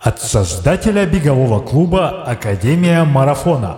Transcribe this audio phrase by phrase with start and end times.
[0.00, 3.76] От создателя бегового клуба «Академия марафона».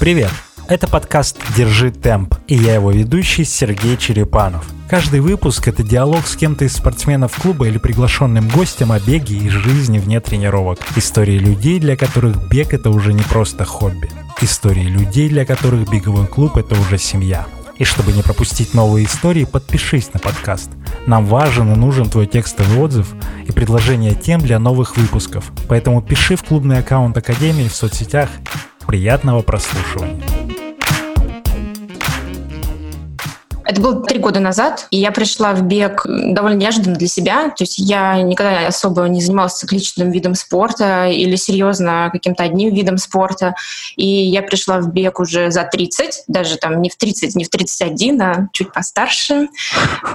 [0.00, 0.30] Привет!
[0.68, 4.64] Это подкаст «Держи темп» и я его ведущий Сергей Черепанов.
[4.88, 9.50] Каждый выпуск– это диалог с кем-то из спортсменов клуба или приглашенным гостем о беге и
[9.50, 10.78] жизни вне тренировок.
[10.96, 14.08] Истории людей, для которых бег– это уже не просто хобби.
[14.40, 17.44] Истории людей, для которых беговой клуб– это уже семья.
[17.82, 20.70] И чтобы не пропустить новые истории, подпишись на подкаст.
[21.08, 23.12] Нам важен и нужен твой текстовый отзыв
[23.44, 25.50] и предложение тем для новых выпусков.
[25.68, 28.28] Поэтому пиши в клубный аккаунт Академии в соцсетях.
[28.86, 30.22] Приятного прослушивания.
[33.64, 37.48] Это было три года назад, и я пришла в бег довольно неожиданно для себя.
[37.50, 42.98] То есть я никогда особо не занималась цикличным видом спорта или серьезно каким-то одним видом
[42.98, 43.54] спорта.
[43.96, 47.48] И я пришла в бег уже за 30, даже там не в 30, не в
[47.48, 49.48] 31, а чуть постарше.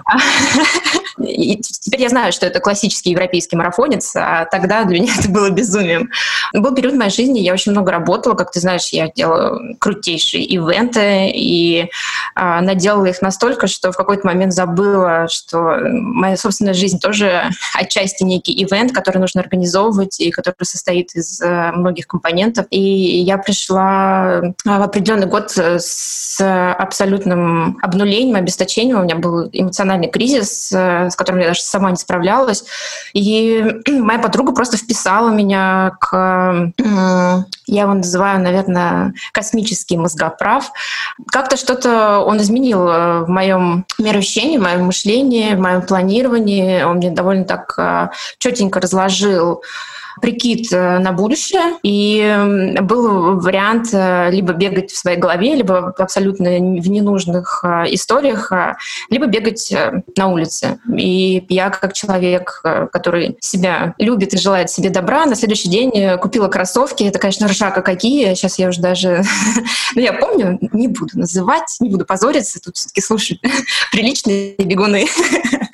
[1.17, 6.11] Теперь я знаю, что это классический европейский марафонец, а тогда для меня это было безумием.
[6.53, 10.43] Был период в моей жизни, я очень много работала, как ты знаешь, я делала крутейшие
[10.43, 11.89] ивенты и
[12.35, 17.43] а, наделала их настолько настолько, что в какой-то момент забыла, что моя собственная жизнь тоже
[17.75, 22.65] отчасти некий ивент, который нужно организовывать и который состоит из э, многих компонентов.
[22.71, 26.41] И я пришла э, в определенный год с
[26.77, 28.99] абсолютным обнулением, обесточением.
[28.99, 32.63] У меня был эмоциональный кризис, э, с которым я даже сама не справлялась.
[33.13, 36.71] И моя подруга просто вписала меня к...
[37.69, 40.71] Я его называю, наверное, космический мозгоправ.
[41.29, 46.81] Как-то что-то он изменил в моем мироощущении, в моем мышлении, в моем планировании.
[46.83, 49.61] Он мне довольно так а, четенько разложил
[50.21, 56.49] прикид э, на будущее, и был вариант э, либо бегать в своей голове, либо абсолютно
[56.49, 58.51] в ненужных э, историях,
[59.09, 59.73] либо бегать
[60.15, 60.79] на улице.
[60.97, 66.47] И я как человек, который себя любит и желает себе добра, на следующий день купила
[66.47, 67.03] кроссовки.
[67.03, 68.33] Это, конечно, ржака какие.
[68.33, 69.23] Сейчас я уже даже...
[69.95, 72.59] ну, я помню, не буду называть, не буду позориться.
[72.59, 73.39] Тут все-таки слушать
[73.91, 75.07] приличные бегуны.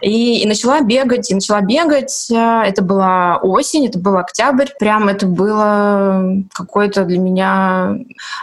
[0.00, 2.28] И, и начала бегать, и начала бегать.
[2.30, 4.68] Э, это была осень, это был октябрь.
[4.78, 7.96] Прям это было какой-то для меня...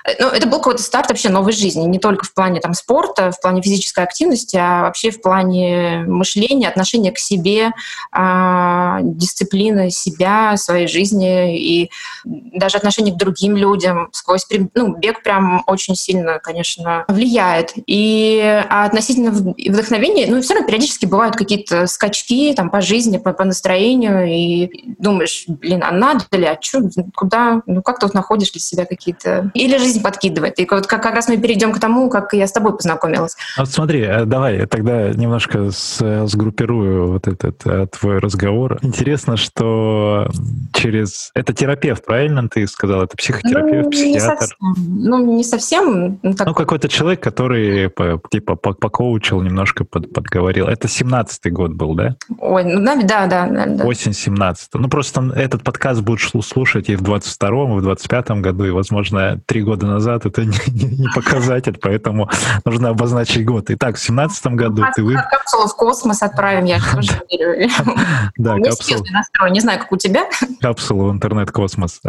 [0.03, 1.84] Э, ну, это был какой-то старт вообще новой жизни.
[1.84, 6.68] Не только в плане там, спорта, в плане физической активности, а вообще в плане мышления,
[6.68, 7.72] отношения к себе,
[8.12, 11.91] а, дисциплины себя, своей жизни и
[12.25, 14.09] даже отношения к другим людям.
[14.12, 14.45] Сквозь
[14.75, 17.74] ну, бег прям очень сильно, конечно, влияет.
[17.85, 23.17] И а относительно вдохновения, ну, все равно периодически бывают какие какие-то скачки там по жизни,
[23.17, 26.81] по, по настроению, и думаешь, блин, а надо ли, а что,
[27.15, 29.49] куда, ну как тут находишь для себя какие-то...
[29.53, 30.59] Или жизнь подкидывает.
[30.59, 33.35] И вот как, как раз мы перейдем к тому, как я с тобой познакомилась.
[33.57, 38.79] Вот смотри, э, давай я тогда немножко с, сгруппирую вот этот э, твой разговор.
[38.81, 40.29] Интересно, что
[40.73, 41.31] через...
[41.33, 43.03] Это терапевт, правильно ты сказал?
[43.03, 44.13] Это психотерапевт, ну, психиатр?
[44.13, 44.57] Не совсем.
[44.87, 46.19] Ну, не совсем.
[46.21, 46.47] Ну, так...
[46.47, 50.67] ну какой-то человек, который по, типа покоучил, немножко под, подговорил.
[50.67, 52.15] Это 17 17 год был, да?
[52.39, 53.65] Ой, ну да, да, да.
[53.65, 53.85] да.
[53.85, 58.65] Осень 17 Ну, просто этот подкаст будут слушать и в 22-м, и в 25-м году,
[58.65, 62.29] и, возможно, три года назад это не, не, не показатель, поэтому
[62.65, 63.65] нужно обозначить год.
[63.69, 65.13] Итак, в 17 году ты вы...
[65.13, 67.69] Капсулу в космос отправим, я тоже верю.
[68.37, 69.03] Да, капсулу.
[69.49, 70.25] не знаю, как у тебя.
[70.61, 72.01] Капсулу в интернет-космос.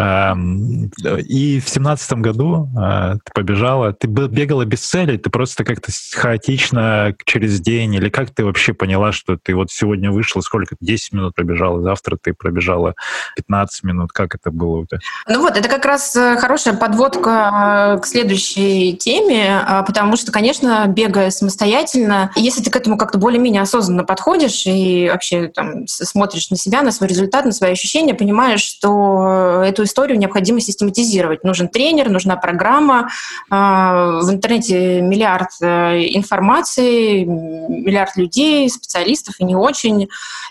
[1.29, 7.15] И в 17 году а, ты побежала, ты бегала без цели, ты просто как-то хаотично
[7.25, 11.35] через день, или как ты вообще поняла, что ты вот сегодня вышла, сколько, 10 минут
[11.35, 12.95] пробежала, завтра ты пробежала
[13.37, 14.13] 15 минут.
[14.13, 15.01] Как это было у тебя?
[15.29, 20.33] Ну вот, это как раз э, хорошая подводка э, к следующей теме, а, потому что,
[20.33, 26.51] конечно, бегая самостоятельно, если ты к этому как-то более-менее осознанно подходишь и вообще там смотришь
[26.51, 31.45] на себя, на свой результат, на свои ощущения, понимаешь, что эту историю необходимо систематизировать.
[31.45, 33.11] Нужен тренер, нужна программа.
[33.51, 40.09] В интернете миллиард э, информации, миллиард людей, специалистов, специалистов и не очень,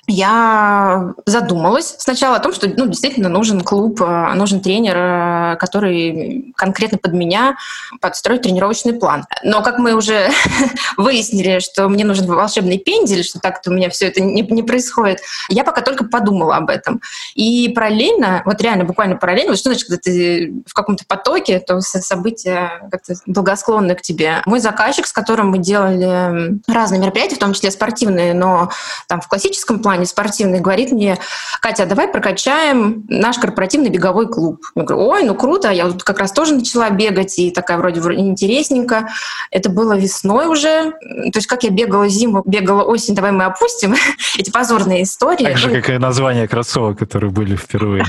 [0.07, 6.53] я задумалась сначала о том, что ну, действительно нужен клуб, э, нужен тренер, э, который
[6.55, 7.57] конкретно под меня
[8.01, 9.25] подстроит тренировочный план.
[9.43, 10.29] Но как мы уже
[10.97, 15.19] выяснили, что мне нужен волшебный пендель, что так-то у меня все это не, не происходит,
[15.49, 17.01] я пока только подумала об этом.
[17.35, 21.81] И параллельно, вот реально, буквально параллельно, вот что значит, когда ты в каком-то потоке, то
[21.81, 24.41] события как-то благосклонны к тебе.
[24.45, 28.69] Мой заказчик, с которым мы делали разные мероприятия, в том числе спортивные, но
[29.07, 31.17] там в классическом плане спортивный, говорит мне,
[31.61, 34.61] Катя, давай прокачаем наш корпоративный беговой клуб.
[34.75, 37.99] Я говорю, ой, ну круто, я вот как раз тоже начала бегать, и такая вроде,
[37.99, 39.09] вроде интересненько.
[39.51, 43.95] Это было весной уже, то есть как я бегала зиму, бегала осень, давай мы опустим
[44.37, 45.43] эти позорные истории.
[45.43, 48.05] Так же, ну, как название кроссовок, которые были впервые.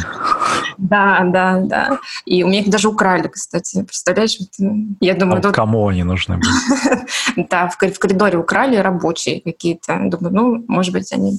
[0.78, 1.98] Да, да, да.
[2.24, 3.82] И у меня их даже украли, кстати.
[3.82, 4.38] Представляешь?
[5.00, 5.38] Я думаю...
[5.38, 5.54] А тут...
[5.54, 6.50] кому они нужны были?
[7.50, 9.98] Да, в коридоре украли рабочие какие-то.
[10.04, 11.38] Думаю, ну, может быть, они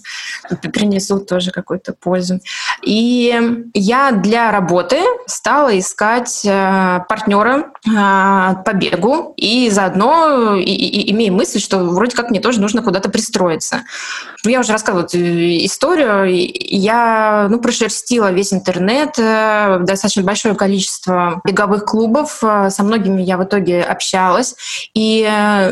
[0.74, 2.40] принесут тоже какую-то пользу.
[2.84, 11.12] И я для работы стала искать э, партнера э, по бегу и заодно и, и,
[11.12, 13.84] имея мысль, что вроде как мне тоже нужно куда-то пристроиться.
[14.44, 16.50] Ну, я уже рассказывала эту историю.
[16.54, 22.38] Я ну, прошерстила весь интернет, э, достаточно большое количество беговых клубов.
[22.40, 24.56] Со многими я в итоге общалась.
[24.94, 25.30] И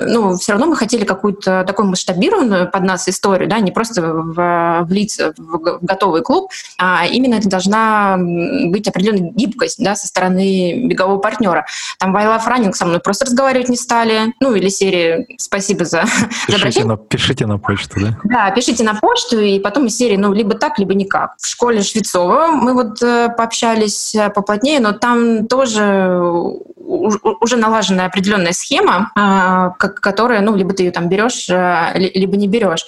[0.08, 4.86] ну, все равно мы хотели какую-то такую масштабированную под нас историю, да, не просто в,
[4.86, 11.20] влиться в готовый клуб, а именно это должна быть определенная гибкость да, со стороны бегового
[11.20, 11.66] партнера.
[12.00, 14.34] Там I Love Running со мной просто разговаривать не стали.
[14.40, 16.06] Ну, или серии «Спасибо за,
[16.48, 18.20] пишите за на, Пишите на почту, да?
[18.24, 21.36] Да, пишите на почту, и потом из серии, ну, либо так, либо никак.
[21.40, 26.54] В школе Швецова мы вот э, пообщались э, поплотнее, но там тоже
[26.88, 32.48] уже налаженная определенная схема, а, которая, ну, либо ты ее там берешь, э, либо не
[32.48, 32.86] берешь.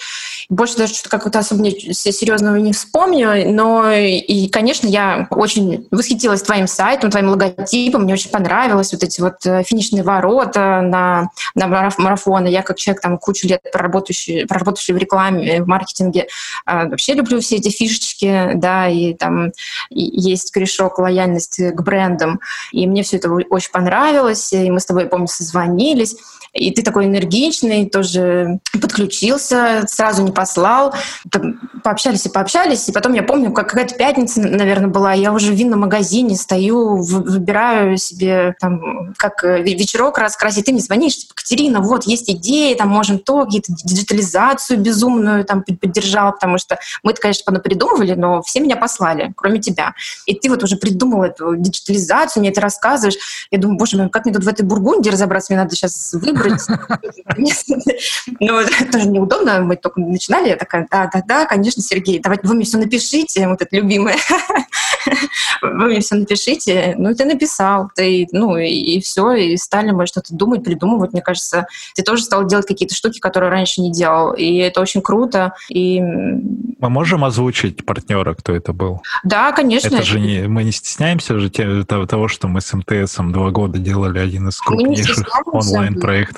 [0.49, 6.67] Больше даже что-то как-то особо серьезного не вспомню, но и, конечно, я очень восхитилась твоим
[6.67, 12.47] сайтом, твоим логотипом, мне очень понравилось вот эти вот э, финишные ворота на, на марафоны.
[12.47, 16.27] Я как человек там кучу лет проработающий, проработающий в рекламе, в маркетинге,
[16.65, 19.51] а, вообще люблю все эти фишечки, да, и там
[19.89, 22.39] есть корешок лояльности к брендам,
[22.71, 23.88] и мне все это очень понравилось,
[24.65, 26.15] и мы с тобой, помню, созвонились,
[26.53, 30.93] и ты такой энергичный, тоже подключился, сразу не послал.
[31.83, 35.55] Пообщались и пообщались, и потом я помню, как какая-то пятница, наверное, была, я уже в
[35.55, 41.81] винном магазине стою, выбираю себе там, как э, вечерок раскрасить, ты мне звонишь, типа, Катерина,
[41.81, 47.59] вот, есть идеи, там, можем то, какие-то диджитализацию безумную там поддержала, потому что мы-то, конечно,
[47.59, 49.93] придумывали, но все меня послали, кроме тебя.
[50.25, 53.17] И ты вот уже придумал эту диджитализацию, мне это рассказываешь.
[53.51, 56.38] Я думаю, боже мой, как мне тут в этой Бургундии разобраться, мне надо сейчас выбрать.
[58.39, 62.77] Ну, тоже неудобно, мы только начинали, я такая, да-да-да, конечно, Сергей, давайте вы мне все
[62.77, 64.17] напишите, вот это любимое.
[65.61, 66.95] Вы мне все напишите.
[66.97, 71.13] Ну, ты написал, ты, ну, и, все, и стали мы что-то думать, придумывать.
[71.13, 75.01] Мне кажется, ты тоже стал делать какие-то штуки, которые раньше не делал, и это очень
[75.01, 75.53] круто.
[75.69, 75.99] И...
[75.99, 79.01] Мы можем озвучить партнера, кто это был?
[79.23, 79.95] Да, конечно.
[79.95, 84.19] Это же не, мы не стесняемся же того, что мы с МТСом два года делали
[84.19, 86.28] один из крупнейших онлайн-проектов.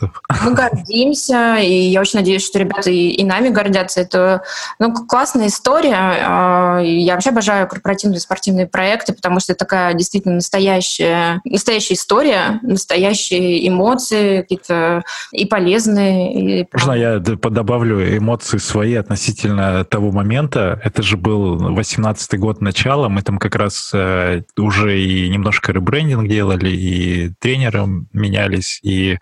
[0.44, 4.02] Мы гордимся, и я очень надеюсь, что ребята и, и нами гордятся.
[4.02, 4.44] Это
[4.80, 5.96] ну, классная история.
[5.96, 12.60] А, я вообще обожаю корпоративные спортивные проекты, потому что это такая действительно настоящая, настоящая история,
[12.62, 16.62] настоящие эмоции, какие-то и полезные.
[16.62, 16.68] И...
[16.74, 20.80] Можно я добавлю эмоции свои относительно того момента?
[20.84, 26.28] Это же был 18-й год начала, мы там как раз э, уже и немножко ребрендинг
[26.28, 29.18] делали, и тренеры менялись, и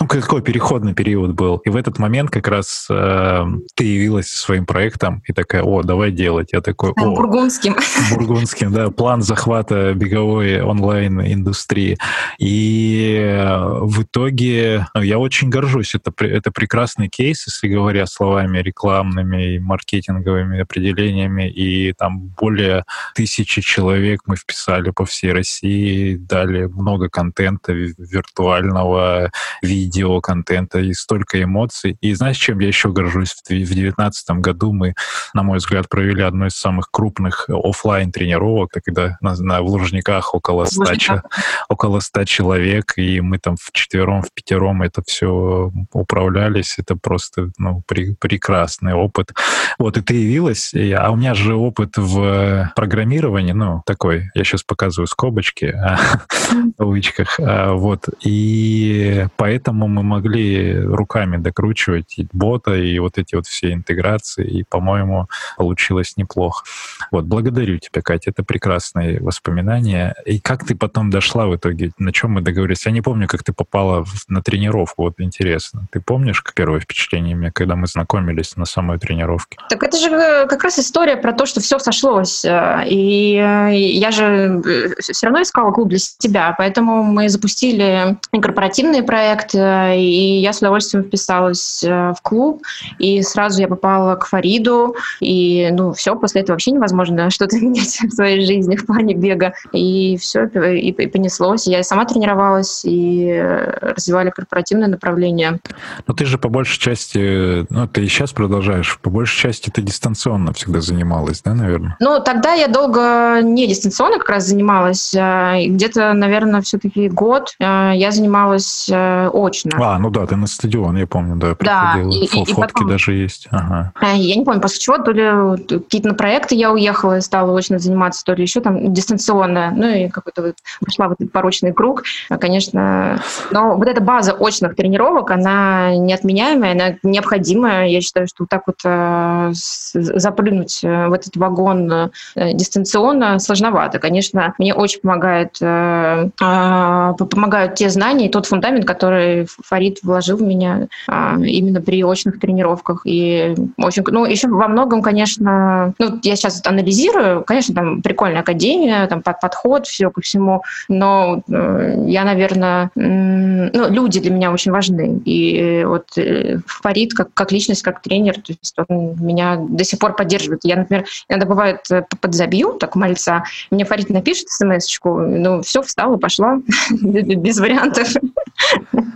[0.00, 1.56] ну, какой переходный период был.
[1.64, 6.12] И в этот момент как раз э, ты явилась своим проектом и такая, о, давай
[6.12, 6.50] делать.
[6.52, 7.16] Я такой, о.
[7.16, 7.74] Бургундским.
[8.14, 8.90] Бургундским, да.
[8.90, 11.98] План захвата беговой онлайн-индустрии.
[12.38, 15.96] И э, в итоге ну, я очень горжусь.
[15.96, 21.50] Это, это прекрасный кейс, если говоря словами рекламными и маркетинговыми определениями.
[21.50, 22.84] И там более
[23.16, 31.42] тысячи человек мы вписали по всей России, дали много контента виртуального, видео, видео-контента и столько
[31.42, 31.96] эмоций.
[32.00, 33.32] И знаешь, чем я еще горжусь?
[33.32, 34.94] В 2019 году мы,
[35.34, 40.34] на мой взгляд, провели одну из самых крупных офлайн тренировок, когда на, на, в Лужниках
[40.34, 41.22] около 100,
[41.68, 46.76] около 100 человек, и мы там в четвером, в пятером это все управлялись.
[46.78, 49.32] Это просто ну, при, прекрасный опыт.
[49.78, 54.44] Вот, и ты явилась, и, а у меня же опыт в программировании, ну, такой, я
[54.44, 55.98] сейчас показываю скобочки, а,
[56.50, 63.18] в кавычках, а, вот, и поэтому поэтому мы могли руками докручивать и бота, и вот
[63.18, 66.64] эти вот все интеграции, и, по-моему, получилось неплохо.
[67.12, 70.14] Вот, благодарю тебя, Катя, это прекрасные воспоминания.
[70.26, 72.86] И как ты потом дошла в итоге, на чем мы договорились?
[72.86, 75.86] Я не помню, как ты попала на тренировку, вот интересно.
[75.92, 79.58] Ты помнишь первое впечатление мне, когда мы знакомились на самой тренировке?
[79.70, 82.44] Так это же э, как раз история про то, что все сошлось.
[82.44, 84.60] Э, и э, я же
[84.98, 89.54] все равно искала клуб для себя, поэтому мы запустили корпоративный проект,
[89.94, 92.62] и я с удовольствием вписалась в клуб,
[92.98, 98.00] и сразу я попала к Фариду, и, ну, все, после этого вообще невозможно что-то менять
[98.00, 101.66] в своей жизни в плане бега, и все, и, и понеслось.
[101.66, 103.38] Я сама тренировалась, и
[103.80, 105.58] развивали корпоративное направление.
[106.06, 109.82] Но ты же по большей части, ну, ты и сейчас продолжаешь, по большей части ты
[109.82, 111.96] дистанционно всегда занималась, да, наверное?
[112.00, 115.14] Ну, тогда я долго не дистанционно как раз занималась.
[115.16, 119.72] А, где-то, наверное, все-таки год а, я занималась э, очно.
[119.80, 122.12] А, ну да, ты на стадион, я помню, да, приходила.
[122.12, 122.88] Да, и, Фотки и потом...
[122.88, 123.48] даже есть.
[123.50, 123.92] Ага.
[124.00, 127.56] А, я не помню, после чего, то ли какие-то на проекты я уехала и стала
[127.56, 129.72] очно заниматься, то ли еще там дистанционно.
[129.74, 132.04] Ну и какой-то вот пошла в этот порочный круг.
[132.40, 137.88] Конечно, но вот эта база очных тренировок, она неотменяемая, она необходимая.
[137.88, 143.98] Я считаю, что вот так вот э, запрыгнуть э, в этот вагон э, дистанционно сложновато.
[143.98, 150.36] Конечно, мне очень помогает, э, э, помогают те знания и тот фундамент, который Фарид вложил
[150.36, 153.02] в меня э, именно при очных тренировках.
[153.04, 159.06] И очень, ну, еще во многом, конечно, ну, я сейчас анализирую, конечно, там прикольная академия,
[159.06, 164.72] там под подход, все ко всему, но э, я, наверное, ну, люди для меня очень
[164.72, 165.20] важны.
[165.24, 169.98] И вот э, Фарид как, как личность, как тренер, то есть он меня до сих
[169.98, 170.60] пор поддерживает.
[170.64, 176.16] Я, например, иногда бывает э, подзабью, так мальца, мне Фарид напишет смс-очку, ну, все, встала,
[176.16, 178.08] пошла, без вариантов.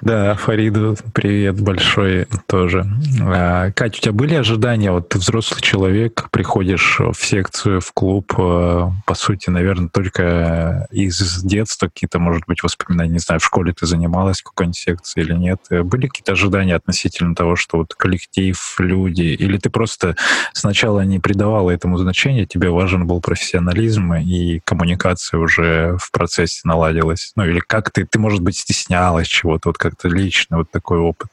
[0.02, 2.84] Да, Фариду привет большой тоже.
[3.22, 4.90] А, Катя, у тебя были ожидания?
[4.90, 11.42] Вот ты взрослый человек, приходишь в секцию, в клуб, э, по сути, наверное, только из
[11.42, 15.32] детства какие-то, может быть, воспоминания, не знаю, в школе ты занималась в какой-нибудь секции или
[15.32, 15.60] нет?
[15.70, 20.16] Были какие-то ожидания относительно того, что вот коллектив, люди, или ты просто
[20.52, 27.32] сначала не придавала этому значения, тебе важен был профессионализм и коммуникация уже в процессе наладилась?
[27.34, 31.30] Ну или как ты, ты, может быть, стеснялась чего-то, вот как-то лично, вот такой опыт?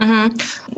[0.00, 0.32] Угу.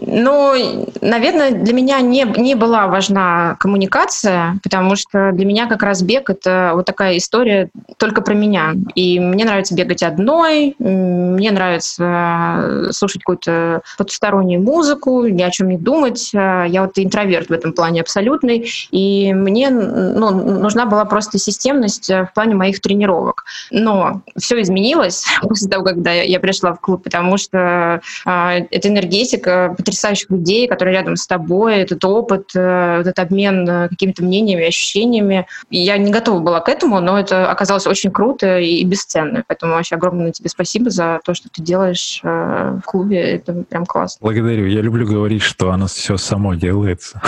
[0.07, 6.03] Ну, наверное, для меня не, не была важна коммуникация, потому что для меня как раз
[6.03, 8.75] бег— это вот такая история только про меня.
[8.97, 15.69] И мне нравится бегать одной, мне нравится э, слушать какую-то потустороннюю музыку, ни о чем
[15.69, 16.33] не думать.
[16.35, 22.11] Э, я вот интроверт в этом плане абсолютный, и мне ну, нужна была просто системность
[22.11, 23.45] э, в плане моих тренировок.
[23.71, 29.75] Но все изменилось после того, когда я пришла в клуб, потому что эта энергия энергетика
[29.77, 35.47] потрясающих людей, которые рядом с тобой, этот опыт, э, этот обмен э, какими-то мнениями, ощущениями.
[35.71, 39.45] Я не готова была к этому, но это оказалось очень круто и бесценно.
[39.47, 43.19] Поэтому вообще огромное тебе спасибо за то, что ты делаешь э, в клубе.
[43.19, 44.19] Это прям классно.
[44.23, 44.67] Благодарю.
[44.67, 47.21] Я люблю говорить, что оно все само делается.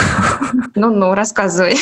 [0.75, 1.77] Ну-ну, рассказывай.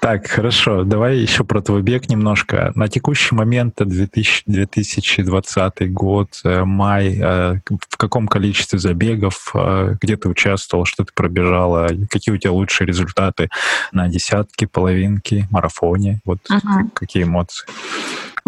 [0.00, 0.84] Так, хорошо.
[0.84, 2.72] Давай еще про твой бег немножко.
[2.74, 11.04] На текущий момент 2020 год, май, в каком количестве забегов, а, где ты участвовал, что
[11.04, 13.48] ты пробежала, какие у тебя лучшие результаты
[13.92, 16.90] на десятки, половинки, марафоне, вот uh-huh.
[16.94, 17.66] какие эмоции?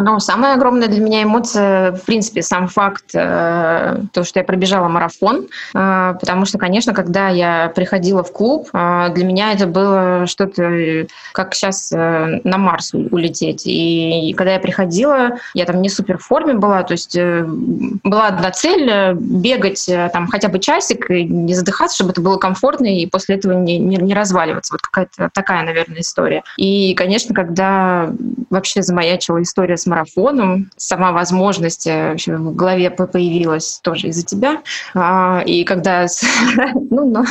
[0.02, 4.88] Ну, самая огромная для меня эмоция, в принципе, сам факт, э, то, что я пробежала
[4.88, 10.26] марафон, э, потому что, конечно, когда я приходила в клуб, э, для меня это было
[10.26, 13.66] что-то, как сейчас э, на Марс улететь.
[13.66, 17.44] И, и когда я приходила, я там не супер в форме была, то есть э,
[17.46, 22.22] была одна цель э, бегать э, там хотя бы часик и не задыхаться, чтобы это
[22.22, 24.72] было комфортно, и после этого не, не, не разваливаться.
[24.72, 26.42] Вот какая-то такая, наверное, история.
[26.56, 28.10] И, конечно, когда
[28.48, 30.70] вообще замаячила история с марафоном.
[30.76, 34.62] Сама возможность э, вообще в голове появилась тоже из-за тебя.
[34.94, 36.06] А, и когда,
[36.90, 37.24] ну, но,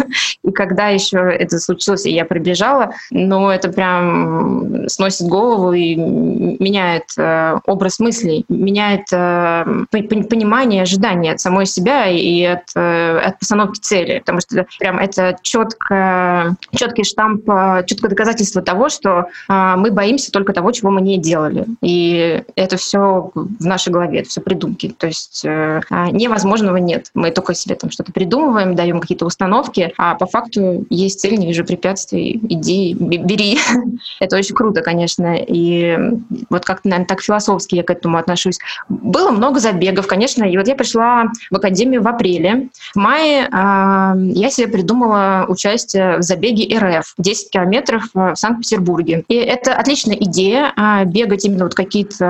[0.43, 7.05] и когда еще это случилось, и я пробежала, ну, это прям сносит голову и меняет
[7.17, 14.19] э, образ мыслей, меняет э, понимание, ожидания от самой себя и от, от постановки цели.
[14.19, 17.45] Потому что прям это четко, четкий штамп,
[17.85, 21.65] четкое доказательство того, что э, мы боимся только того, чего мы не делали.
[21.81, 24.93] И это все в нашей голове, это все придумки.
[24.97, 27.11] То есть э, а, невозможного нет.
[27.13, 31.47] Мы только себе там что-то придумываем, даем какие-то установки, а по факту есть цель, не
[31.47, 33.57] вижу препятствий, иди, бери.
[34.19, 35.35] это очень круто, конечно.
[35.35, 35.97] И
[36.49, 38.59] вот как-то, наверное, так философски я к этому отношусь.
[38.89, 40.43] Было много забегов, конечно.
[40.43, 42.69] И вот я пришла в академию в апреле.
[42.93, 49.23] В мае э, я себе придумала участие в забеге РФ 10 километров в Санкт-Петербурге.
[49.27, 50.73] И это отличная идея.
[50.75, 52.28] а, бегать именно вот какие-то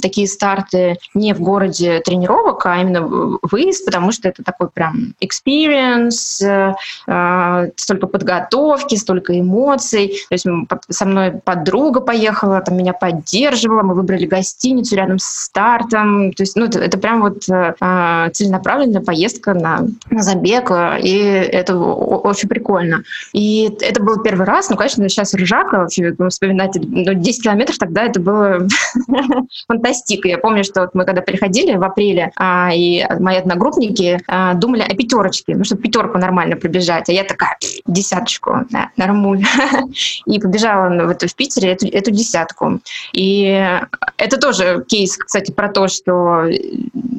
[0.00, 3.02] такие старты не в городе тренировок, а именно
[3.42, 6.74] выезд, потому что это такой прям experience,
[7.06, 10.08] э, столько подготовки, столько эмоций.
[10.28, 10.46] То есть
[10.88, 16.32] со мной подруга поехала, там меня поддерживала, мы выбрали гостиницу рядом с стартом.
[16.32, 20.70] То есть, ну, это, это прям вот э, целенаправленная поездка на, на забег,
[21.02, 23.02] и это очень прикольно.
[23.32, 28.04] И это был первый раз, ну, конечно, сейчас ржака вообще вспоминать, ну, 10 километров тогда
[28.04, 28.66] это было
[29.68, 30.28] фантастика.
[30.28, 34.82] Я помню, что вот мы когда приходили в апреле, а, и мои одногруппники а, думали
[34.82, 39.44] о пятерочке, ну, чтобы пятерку нормально пробежать, а я такая, десяточку, да, нормуль.
[40.26, 42.80] и побежала в, эту, в Питере эту, эту десятку.
[43.12, 43.78] И
[44.16, 46.46] это тоже кейс, кстати, про то, что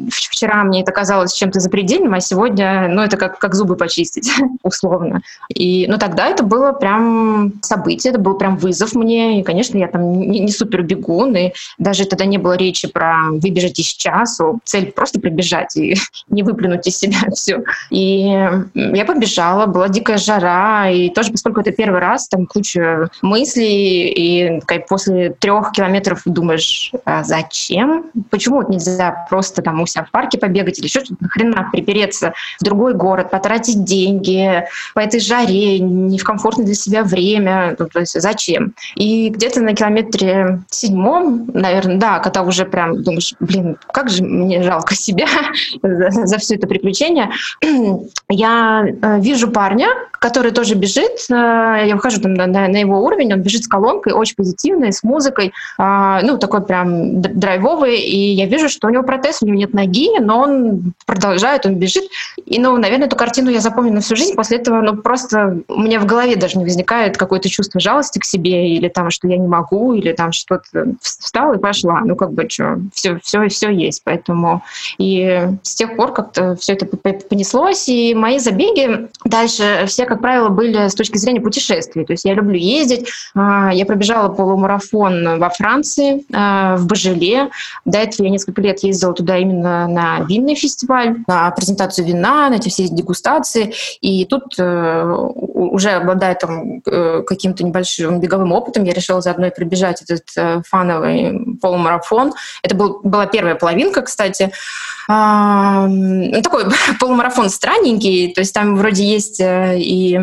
[0.10, 4.32] вчера мне это казалось чем-то запредельным, а сегодня, ну, это как, как зубы почистить,
[4.64, 5.22] условно.
[5.50, 9.88] И, ну, тогда это было прям событие, это был прям вызов мне, и, конечно, я
[9.88, 14.60] там не, не супер бегун, и даже тогда не было речи про выбежать из часу,
[14.64, 15.96] цель просто пробежать и
[16.30, 17.64] не выплюнуть из себя все.
[17.90, 18.22] И
[18.76, 24.60] я побежала, была дикая жара, и тоже, поскольку это первый раз, там куча мыслей, и
[24.66, 28.06] как, после трех километров думаешь, а зачем?
[28.30, 32.94] Почему нельзя просто там у себя в парке побегать или что-то, нахрена припереться в другой
[32.94, 34.64] город, потратить деньги
[34.94, 38.74] по этой жаре, не в комфортное для себя время, ну, то есть зачем?
[38.96, 44.64] И где-то на километре седьмом, наверное, да, когда уже прям думаешь, блин, как же мне
[44.64, 45.28] жалко себя
[45.82, 47.32] за, за все это приключение,
[48.30, 49.88] я э, вижу парня,
[50.20, 51.34] который тоже бежит, э,
[51.88, 55.54] я выхожу там на, на его уровень, он бежит с колонкой, очень позитивной, с музыкой,
[55.78, 59.74] а, ну, такой прям драйвовый, и я вижу, что у него протез, у него нет
[59.74, 62.04] ноги, но он продолжает, он бежит.
[62.46, 64.36] И, ну, наверное, эту картину я запомню на всю жизнь.
[64.36, 68.26] После этого, ну, просто у меня в голове даже не возникает какое-то чувство жалости к
[68.26, 70.94] себе, или там, что я не могу, или там что-то
[71.54, 72.02] и пошла.
[72.02, 74.02] Ну, как бы, что, все, все, все есть.
[74.04, 74.64] Поэтому
[74.98, 80.50] и с тех пор как-то все это понеслось, и мои забеги дальше все, как правило,
[80.50, 82.06] были с точки зрения путешествий.
[82.06, 83.10] То есть я люблю ездить.
[83.36, 87.50] А, я пробежала полумарафон во Франции, а, в Бажеле.
[87.86, 92.56] До этого я несколько лет ездила туда именно на винный фестиваль, на презентацию вина, на
[92.56, 93.74] эти все дегустации.
[94.02, 95.04] И тут э,
[95.54, 100.62] уже обладая там э, каким-то небольшим беговым опытом, я решила заодно и пробежать этот э,
[100.68, 102.34] фановый полумарафон.
[102.64, 104.52] Это был, была первая половинка, кстати.
[105.88, 106.66] Ну, такой
[107.00, 110.20] полумарафон странненький, то есть там вроде есть и...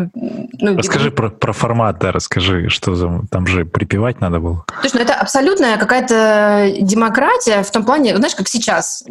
[0.61, 4.65] Ну, расскажи про, про формат, да, расскажи, что за, там же припевать надо было.
[4.81, 9.03] Слушай, ну это абсолютная какая-то демократия в том плане, знаешь, как сейчас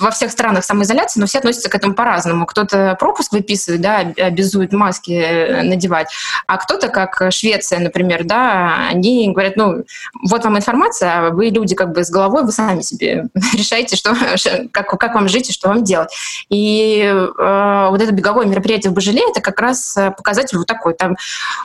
[0.00, 2.46] во всех странах самоизоляции, но все относятся к этому по-разному.
[2.46, 6.08] Кто-то пропуск выписывает, да, обязует маски э, надевать,
[6.46, 9.84] а кто-то, как Швеция, например, да, они говорят, ну,
[10.28, 14.14] вот вам информация, а вы люди как бы с головой, вы сами себе решаете, что,
[14.70, 16.10] как, как вам жить и что вам делать.
[16.48, 20.94] И э, вот это беговое мероприятие в Божеле, это как раз показатель вот такой.
[20.94, 21.16] Там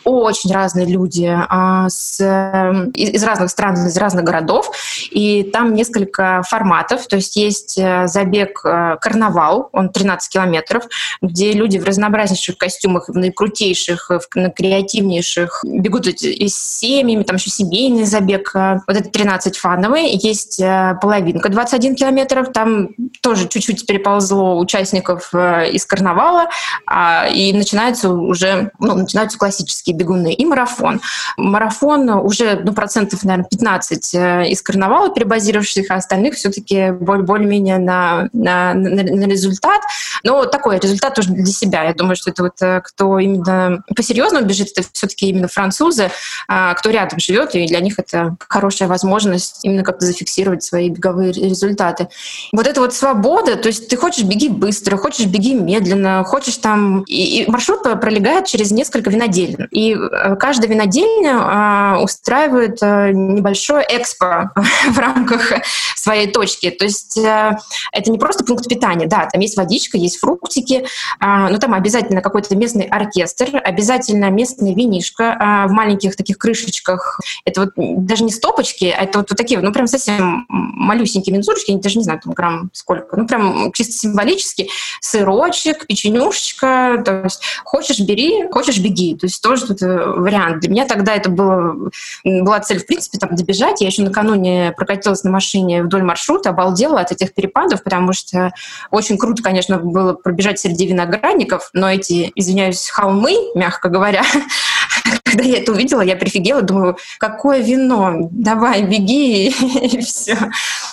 [0.04, 4.72] очень разные люди э, с, э, из разных стран, из разных городов,
[5.12, 10.84] и там несколько форматов, то есть есть э, забег э, «Карнавал», он 13 километров,
[11.22, 17.50] где люди в разнообразнейших костюмах, в наикрутейших, в креативнейших бегут и с семьями, там еще
[17.50, 18.52] семейный забег.
[18.56, 20.12] Э, вот это 13 фановый.
[20.12, 20.62] Есть
[21.02, 22.90] половинка 21 километров, там
[23.22, 26.50] тоже чуть-чуть переползло участников из «Карнавала»,
[26.86, 31.02] а, и начинаются уже, ну, начинаются классические бегуны и марафон.
[31.38, 34.14] Марафон уже, ну, процентов, наверное, 15
[34.52, 39.82] из «Карнавала» перебазировавших, а остальных все-таки более-менее на, на, на, на результат.
[40.24, 41.84] Но такой результат тоже для себя.
[41.84, 46.12] Я думаю, что это вот э, кто именно по-серьезному бежит, это все-таки именно французы,
[46.48, 51.32] а, кто рядом живет, и для них это хорошая возможность именно как-то зафиксировать свои беговые
[51.32, 52.08] результаты.
[52.52, 57.04] Вот это вот свобода, то есть ты хочешь беги быстро, хочешь беги медленно, хочешь там...
[57.04, 59.68] И, и маршрут пролегает через несколько винодельн.
[59.72, 64.52] И э, каждая винодельня а, устраивает э, небольшое экспо
[64.90, 65.52] в рамках
[65.96, 66.70] своей точки.
[66.72, 70.86] То есть это не просто пункт питания, да, там есть водичка, есть фруктики,
[71.20, 77.20] а, но там обязательно какой-то местный оркестр, обязательно местная винишка а, в маленьких таких крышечках.
[77.46, 81.72] Это вот даже не стопочки, а это вот, вот такие, ну прям совсем малюсенькие мензурочки,
[81.72, 84.70] я даже не знаю, там грамм сколько, ну прям чисто символически,
[85.02, 90.60] сырочек, печенюшечка, то есть хочешь бери, хочешь беги, то есть тоже тут э, вариант.
[90.62, 91.90] Для меня тогда это было,
[92.24, 97.02] была цель, в принципе, там добежать, я еще накануне прокатилась на машине вдоль маршрута, обалдела
[97.02, 98.54] от этих перепадов, потому что
[98.92, 104.24] очень круто, конечно, было пробежать среди виноградников, но эти, извиняюсь, холмы, мягко говоря,
[105.24, 110.38] когда я это увидела, я прифигела, думаю, какое вино, давай, беги, и все.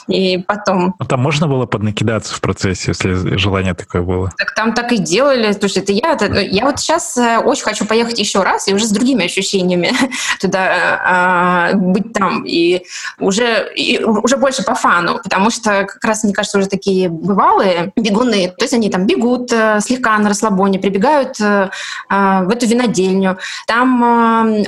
[0.09, 0.95] И потом...
[0.99, 4.33] А там можно было поднакидаться в процессе, если желание такое было?
[4.37, 5.53] Так там так и делали.
[5.53, 8.87] Слушай, это я, это, я вот сейчас э, очень хочу поехать еще раз и уже
[8.87, 9.93] с другими ощущениями
[10.41, 12.45] туда а, быть там.
[12.45, 12.85] И
[13.19, 17.93] уже, и уже больше по фану, потому что как раз, мне кажется, уже такие бывалые
[17.97, 21.71] бегуны, то есть они там бегут э, слегка на расслабоне, прибегают э,
[22.09, 24.04] а, в эту винодельню, там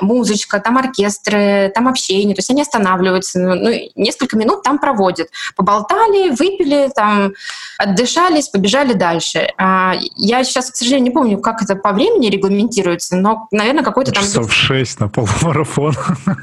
[0.01, 5.29] музычка, там оркестры, там общение, то есть они останавливаются, ну, ну несколько минут там проводят.
[5.57, 7.33] Поболтали, выпили, там,
[7.79, 9.49] отдышались, побежали дальше.
[9.59, 14.12] А, я сейчас, к сожалению, не помню, как это по времени регламентируется, но, наверное, какой-то
[14.12, 14.22] там...
[14.22, 15.94] Часов шесть на полумарафон.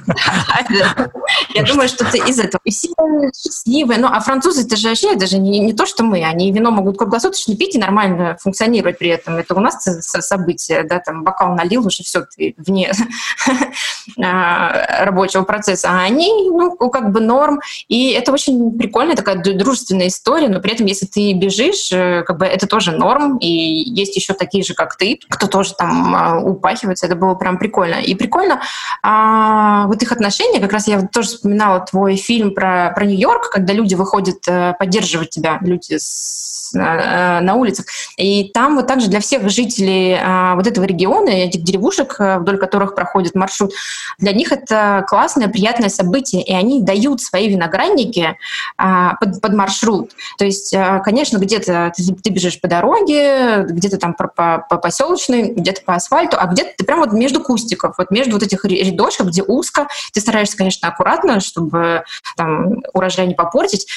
[1.54, 2.62] Я думаю, что это из этого.
[2.64, 2.90] И все
[3.36, 4.00] счастливые.
[4.00, 6.24] Ну, а французы, это же вообще, это же не то, что мы.
[6.24, 9.36] Они вино могут круглосуточно пить и нормально функционировать при этом.
[9.36, 12.83] Это у нас событие, да, там бокал налил, уже все, ты вне
[14.24, 15.90] а, рабочего процесса.
[15.92, 17.60] А они, ну, как бы норм.
[17.88, 22.38] И это очень прикольная такая дружественная история, но при этом, если ты бежишь, э, как
[22.38, 26.40] бы это тоже норм, и есть еще такие же, как ты, кто тоже там а,
[26.40, 27.96] упахивается, это было прям прикольно.
[27.96, 28.62] И прикольно
[29.02, 33.74] а, вот их отношения, как раз я тоже вспоминала твой фильм про, про Нью-Йорк, когда
[33.74, 37.86] люди выходят э, поддерживать тебя, люди с на, э, на улицах.
[38.18, 42.73] И там вот также для всех жителей а, вот этого региона, этих деревушек, вдоль которых
[42.80, 43.74] проходит маршрут,
[44.18, 48.38] для них это классное, приятное событие, и они дают свои виноградники
[48.78, 50.12] а, под, под маршрут.
[50.38, 54.78] То есть, а, конечно, где-то ты, ты бежишь по дороге, где-то там по, по, по
[54.78, 58.64] поселочной, где-то по асфальту, а где-то ты прям вот между кустиков, вот между вот этих
[58.66, 62.04] рядочков, где узко, ты стараешься, конечно, аккуратно, чтобы
[62.36, 63.88] там урожай не попортить,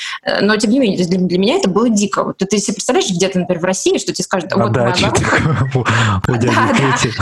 [0.40, 2.24] но тем не менее для, для меня это было дико.
[2.24, 5.06] Вот ты себе представляешь, где-то, например, в России, что тебе скажут, вот даче
[6.28, 7.12] у дяди Пети.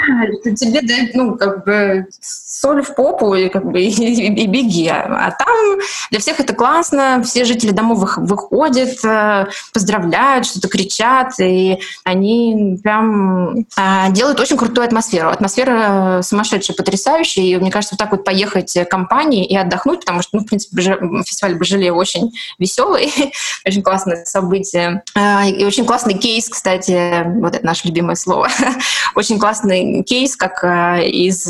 [0.54, 4.88] Тебе дают, ну, как бы соль в попу и, как бы, и, и, и беги.
[4.88, 5.78] А там
[6.10, 13.66] для всех это классно, все жители домов выходят, э, поздравляют, что-то кричат, и они прям
[13.76, 15.30] а, делают очень крутую атмосферу.
[15.30, 20.36] Атмосфера сумасшедшая, потрясающая, и мне кажется, вот так вот поехать компанией и отдохнуть, потому что,
[20.36, 20.82] ну, в принципе,
[21.24, 23.12] фестиваль Божеле очень веселый,
[23.66, 25.02] очень классное событие.
[25.14, 28.48] А, и очень классный кейс, кстати, вот это наше любимое слово,
[29.14, 31.46] очень классный кейс, как э, из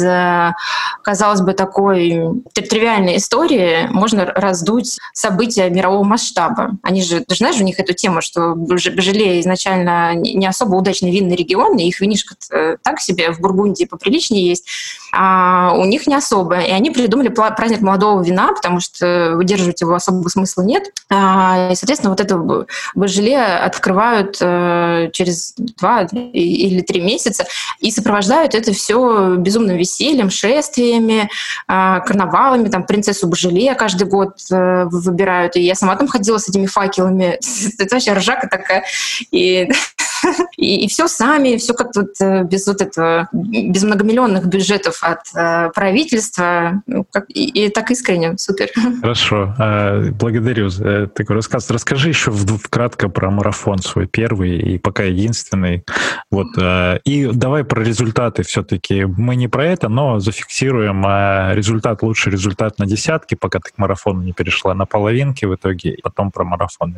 [1.02, 6.72] казалось бы, такой тривиальной истории можно раздуть события мирового масштаба.
[6.82, 11.36] Они же, ты знаешь, у них эту тему, что Бежеле изначально не особо удачный винный
[11.36, 12.34] регион, и их винишко
[12.82, 14.66] так себе в Бургундии поприличнее есть,
[15.12, 16.60] а у них не особо.
[16.60, 20.84] И они придумали праздник молодого вина, потому что выдерживать его особого смысла нет.
[21.08, 27.44] А, и, соответственно, вот это Бежеле открывают э, через два или три месяца
[27.80, 31.30] и сопровождают это все безумным весельем, шествиями,
[31.68, 36.48] а, карнавалами, там принцессу Божеле каждый год э, выбирают, и я сама там ходила с
[36.48, 37.38] этими факелами.
[37.78, 38.84] Это вообще ржака такая.
[39.30, 39.70] И
[40.56, 45.20] и, и все сами, все как-то вот э, без вот этого, без многомиллионных бюджетов от
[45.34, 48.68] э, правительства, ну, как, и, и так искренне, супер.
[49.00, 51.70] Хорошо, э, благодарю за такой рассказ.
[51.70, 55.84] Расскажи еще вкратко про марафон свой первый и пока единственный.
[56.30, 59.04] Вот, э, и давай про результаты все-таки.
[59.04, 63.78] Мы не про это, но зафиксируем э, результат, лучший результат на десятке, пока ты к
[63.78, 66.90] марафону не перешла, на половинке в итоге, и потом про марафон.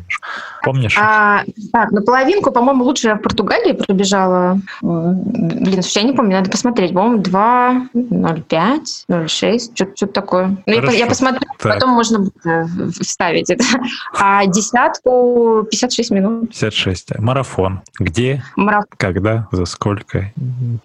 [0.63, 0.97] Помнишь?
[0.99, 4.59] А, так, на половинку, по-моему, лучше в Португалии пробежала.
[4.81, 6.93] Блин, слушай, я не помню, надо посмотреть.
[6.93, 10.57] По-моему, 2.05, 0.6, что-то такое.
[10.65, 11.73] Ну, я, я посмотрю, так.
[11.75, 12.65] потом можно будет э,
[13.01, 13.63] вставить это.
[14.19, 16.49] А десятку 56 минут.
[16.49, 17.19] 56.
[17.19, 17.81] Марафон.
[17.99, 18.43] Где?
[18.55, 18.87] Марафон.
[18.97, 19.47] Когда?
[19.51, 20.31] За сколько?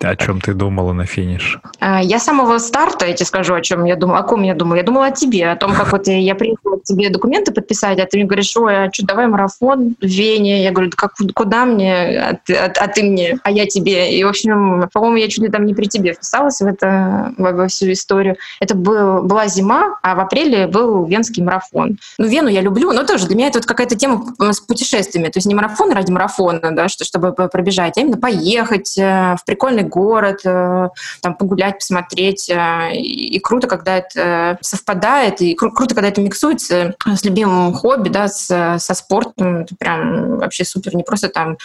[0.01, 1.61] О чем ты думала на финиш?
[1.81, 4.19] А, я с самого старта, я тебе скажу, о чем я думала.
[4.19, 4.77] О ком я думала?
[4.77, 8.07] Я думала о тебе, о том, как вот я приехала к тебе документы подписать, а
[8.07, 10.63] ты мне говоришь, ой, а что, давай марафон в Вене.
[10.63, 12.18] Я говорю, как, куда мне?
[12.19, 14.17] А ты, а, а ты мне, а я тебе.
[14.17, 17.53] И, в общем, по-моему, я чуть ли там не при тебе вписалась в это, во,
[17.53, 18.37] во всю историю.
[18.61, 21.99] Это был, была зима, а в апреле был Венский марафон.
[22.19, 25.29] Ну, Вену я люблю, но тоже для меня это вот какая-то тема с путешествиями.
[25.29, 29.45] То есть не марафон ради марафона, да, что, чтобы пробежать, а именно поехать э, в
[29.45, 30.89] прикольный город, э,
[31.21, 32.51] там погулять, посмотреть.
[32.51, 38.09] Э, и, круто, когда это совпадает, и кру- круто, когда это миксуется с любимым хобби,
[38.09, 39.59] да, с, со спортом.
[39.59, 40.95] Это прям вообще супер.
[40.97, 41.57] Не просто там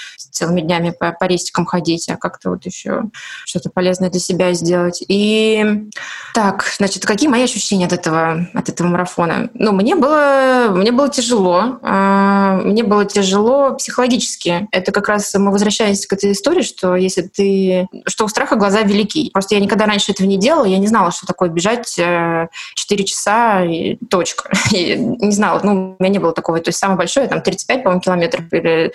[0.44, 3.04] целыми днями по, по рестикам ходить, а как-то вот еще
[3.46, 5.04] что-то полезное для себя сделать.
[5.08, 5.88] И
[6.34, 9.50] так, значит, какие мои ощущения от этого, от этого марафона?
[9.54, 11.80] Ну, мне было, мне было тяжело.
[11.82, 14.68] А, мне было тяжело психологически.
[14.72, 17.88] Это как раз мы возвращаемся к этой истории, что если ты...
[18.06, 19.30] Что у страха глаза велики.
[19.32, 22.50] Просто я никогда раньше этого не делала, я не знала, что такое бежать 4
[22.90, 24.52] э, часа и точка.
[24.72, 26.60] Я не знала, ну, у меня не было такого.
[26.60, 28.92] То есть самое большое, там, 35, по-моему, километров или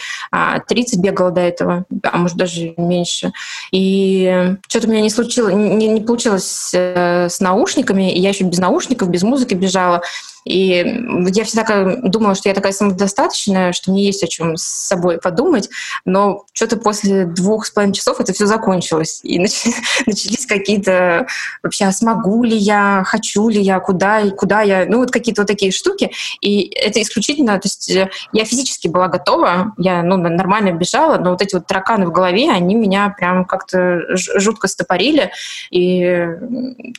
[0.66, 3.33] 30 а, бегала до этого, а может даже меньше.
[3.72, 8.44] И что-то у меня не случилось, не, не получилось э, с наушниками, и я еще
[8.44, 10.03] без наушников, без музыки бежала.
[10.48, 10.83] И
[11.35, 15.68] я всегда думала, что я такая самодостаточная, что мне есть о чем с собой подумать,
[16.07, 19.20] но что-то после двух с половиной часов это все закончилось.
[19.22, 19.38] И
[20.07, 21.27] начались какие-то
[21.62, 25.48] вообще, а смогу ли я, хочу ли я, куда, куда я, ну вот какие-то вот
[25.48, 26.11] такие штуки.
[26.40, 31.27] И это исключительно, то есть э, я физически была готова, я ну, нормально бежала, но
[31.30, 35.30] вот эти вот тараканы в голове, они меня прям как-то жутко стопорили.
[35.70, 36.26] И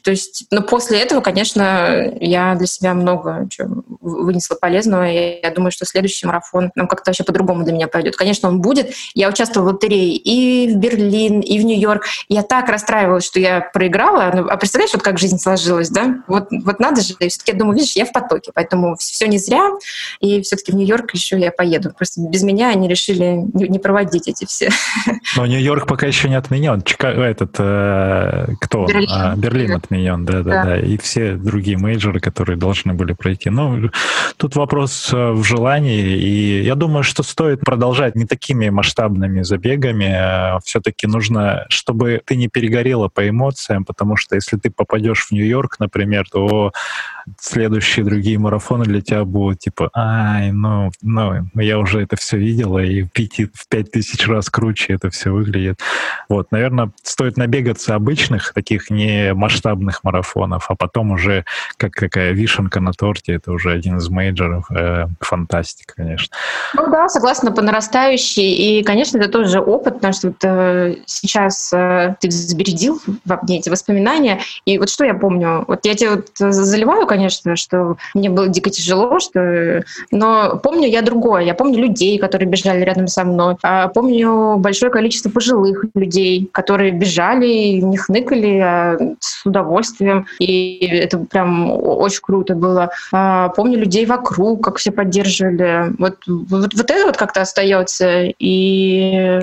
[0.04, 3.68] то есть, но после этого, конечно, я для себя много что
[4.02, 5.10] вынесла полезного.
[5.10, 8.16] И я думаю, что следующий марафон нам как-то вообще по-другому для меня пойдет.
[8.16, 8.94] Конечно, он будет.
[9.14, 12.06] Я участвовала в лотерее и в Берлин, и в Нью-Йорк.
[12.28, 14.32] Я так расстраивалась, что я проиграла.
[14.34, 16.24] Ну, а представляешь, вот как жизнь сложилась, да?
[16.28, 17.16] Вот, вот надо же.
[17.16, 19.70] Все-таки я думаю, видишь, я в потоке, поэтому все не зря.
[20.20, 21.92] И все-таки в Нью-Йорк еще я поеду.
[21.96, 24.70] Просто без меня они решили не проводить эти все.
[25.36, 26.82] Но Нью-Йорк пока еще не отменен.
[26.82, 28.86] Чикаго, этот, э, кто?
[28.86, 29.10] Берлин.
[29.12, 30.78] А, Берлин отменен, да, да.
[30.78, 33.50] И все другие мейджоры, которые должны были пройти.
[33.50, 33.90] Ну,
[34.38, 40.12] тут вопрос э, в желании, и я думаю, что стоит продолжать не такими масштабными забегами.
[40.12, 45.32] А Все-таки нужно, чтобы ты не перегорела по эмоциям, потому что если ты попадешь в
[45.32, 46.72] Нью-Йорк, например, то
[47.40, 52.80] следующие другие марафоны для тебя будут типа, ай, ну, ну, я уже это все видела,
[52.80, 55.80] и в пяти, в пять тысяч раз круче это все выглядит.
[56.28, 61.46] Вот, наверное, стоит набегаться обычных, таких не масштабных марафонов, а потом уже
[61.78, 64.70] как какая вишенка на торте, это уже один из мейджоров.
[64.72, 66.36] Э, фантастика, конечно.
[66.74, 68.54] Ну да, согласна, по нарастающей.
[68.54, 73.60] И, конечно, это тоже опыт, потому что вот, э, сейчас э, ты взбередил во мне
[73.60, 74.40] эти воспоминания.
[74.66, 75.66] И вот что я помню?
[75.68, 79.84] Вот я тебе вот заливаю, конечно, что мне было дико тяжело, что...
[80.12, 81.44] но помню я другое.
[81.44, 83.58] Я помню людей, которые бежали рядом со мной.
[83.64, 90.28] А помню большое количество пожилых людей, которые бежали, не хныкали а с удовольствием.
[90.40, 92.92] И это прям очень круто было.
[93.12, 95.94] А, помню людей вокруг, как все поддерживали.
[95.98, 98.26] Вот, вот, вот это вот как-то остается.
[98.40, 99.42] И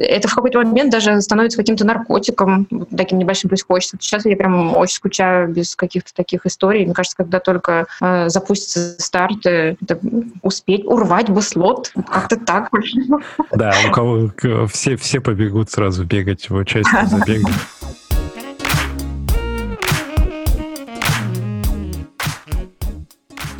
[0.00, 3.96] это в какой-то момент даже становится каким-то наркотиком, вот таким небольшим, то есть хочется.
[4.00, 6.84] Сейчас я прям очень скучаю без каких-то таких историй.
[6.84, 9.98] Мне кажется, когда только э, запустится старт, э, это
[10.42, 12.70] успеть урвать бы слот, как-то так.
[13.52, 14.30] Да, у кого
[14.68, 17.50] все, все побегут сразу бегать в участие забега.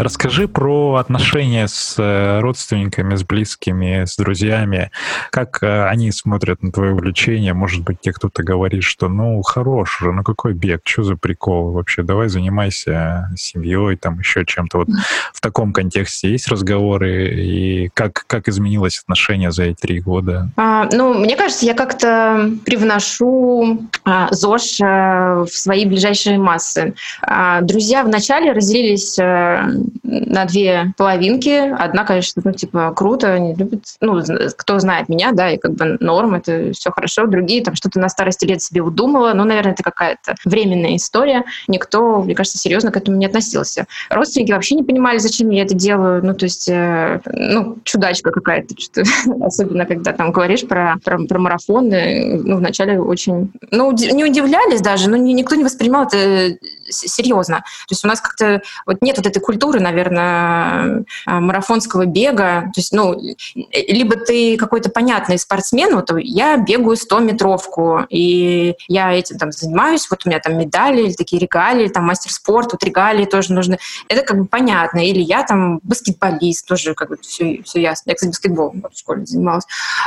[0.01, 4.91] Расскажи про отношения с э, родственниками, с близкими, с друзьями.
[5.31, 7.53] Как э, они смотрят на твое увлечение?
[7.53, 11.73] Может быть, тебе кто-то говорит, что ну, хорош уже, ну какой бег, что за прикол
[11.73, 12.03] вообще?
[12.03, 14.79] Давай занимайся семьей, там еще чем-то.
[14.79, 14.89] Вот
[15.35, 17.35] в таком контексте есть разговоры?
[17.35, 20.51] И как, как изменилось отношение за эти три года?
[20.57, 26.95] А, ну, мне кажется, я как-то привношу а, ЗОЖ а, в свои ближайшие массы.
[27.21, 29.69] А, друзья вначале разделились а,
[30.03, 31.73] на две половинки.
[31.73, 34.21] Одна, конечно, ну, типа, круто, они любят, ну,
[34.57, 37.27] кто знает меня, да, и как бы норм, это все хорошо.
[37.27, 41.45] Другие там что-то на старости лет себе удумала, ну, наверное, это какая-то временная история.
[41.69, 43.87] Никто, мне кажется, серьезно к этому не относился.
[44.11, 46.25] Родственники вообще не понимали, зачем я это делаю.
[46.25, 48.75] Ну, то есть, э, ну, чудачка какая-то,
[49.45, 55.09] особенно когда там говоришь про, про, про марафоны, ну, вначале очень, ну, не удивлялись даже,
[55.11, 56.57] но никто не воспринимал это
[56.89, 57.59] серьезно.
[57.59, 62.71] То есть у нас как-то вот нет вот этой культуры, наверное, а, марафонского бега.
[62.75, 63.15] То есть, ну,
[63.55, 70.23] либо ты какой-то понятный спортсмен, вот я бегаю 100-метровку, и я этим там занимаюсь, вот
[70.25, 73.79] у меня там медали, или такие регалии, там мастер спорта, вот регалии тоже нужны.
[74.09, 75.05] Это как бы понятно.
[75.07, 78.11] Или я там баскетболист, тоже как бы все, все ясно.
[78.11, 79.65] Я, кстати, баскетболом в школе занималась.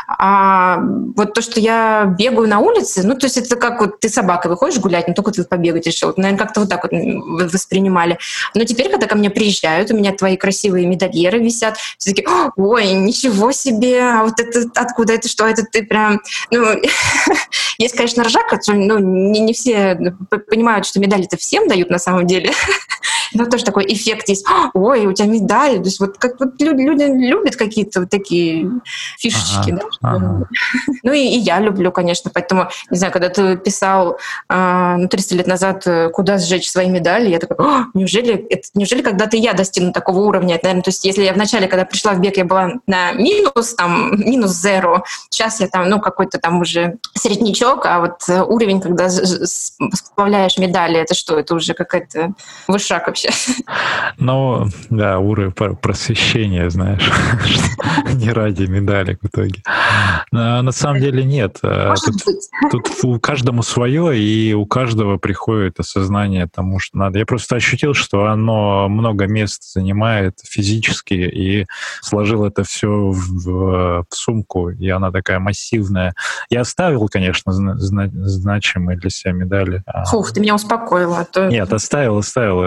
[0.07, 0.79] А
[1.15, 4.49] вот то, что я бегаю на улице, ну, то есть это как вот ты собакой
[4.51, 6.13] выходишь гулять, но только ты побегать решил.
[6.17, 6.91] Наверное, как-то вот так вот
[7.51, 8.17] воспринимали.
[8.53, 12.93] Но теперь, когда ко мне приезжают, у меня твои красивые медальеры висят, все такие, ой,
[12.93, 16.21] ничего себе, а вот это откуда это, что это ты прям...
[16.51, 16.65] Ну,
[17.77, 19.97] есть, конечно, ржака, ну, не, не все
[20.47, 22.51] понимают, что медали это всем дают на самом деле.
[23.33, 24.45] Это тоже такой эффект есть.
[24.73, 25.77] Ой, у тебя медаль.
[25.77, 28.69] То есть вот как вот люди, люди любят какие-то вот такие
[29.17, 30.09] фишечки, ага, да?
[30.09, 30.47] Ага.
[31.03, 34.17] Ну и, и я люблю, конечно, поэтому, не знаю, когда ты писал
[34.49, 39.35] э, ну, 300 лет назад «Куда сжечь свои медали?», я такая, неужели, это, неужели когда-то
[39.35, 40.55] я достигну такого уровня?
[40.55, 43.73] Это, наверное, то есть если я вначале, когда пришла в бег, я была на минус,
[43.73, 49.09] там, минус зеро, сейчас я там, ну, какой-то там уже среднячок, а вот уровень, когда
[49.09, 51.39] сплавляешь медали, это что?
[51.39, 52.33] Это уже какая-то
[52.67, 53.22] высшак вообще.
[54.17, 57.09] Ну, да, уровень просвещения, знаешь,
[58.13, 59.61] не ради медалек в итоге.
[60.31, 61.59] На самом деле нет.
[61.63, 62.15] Э, тут,
[62.71, 67.19] тут у каждому свое, и у каждого приходит осознание тому, что надо.
[67.19, 71.67] Я просто ощутил, что оно много мест занимает физически, и
[72.01, 76.13] сложил это все в, в сумку, и она такая массивная.
[76.49, 79.83] Я оставил, конечно, зна- значимые для себя медали.
[79.85, 81.19] А Фух, ты меня успокоила.
[81.19, 81.47] А то...
[81.47, 82.63] Нет, оставил, оставил.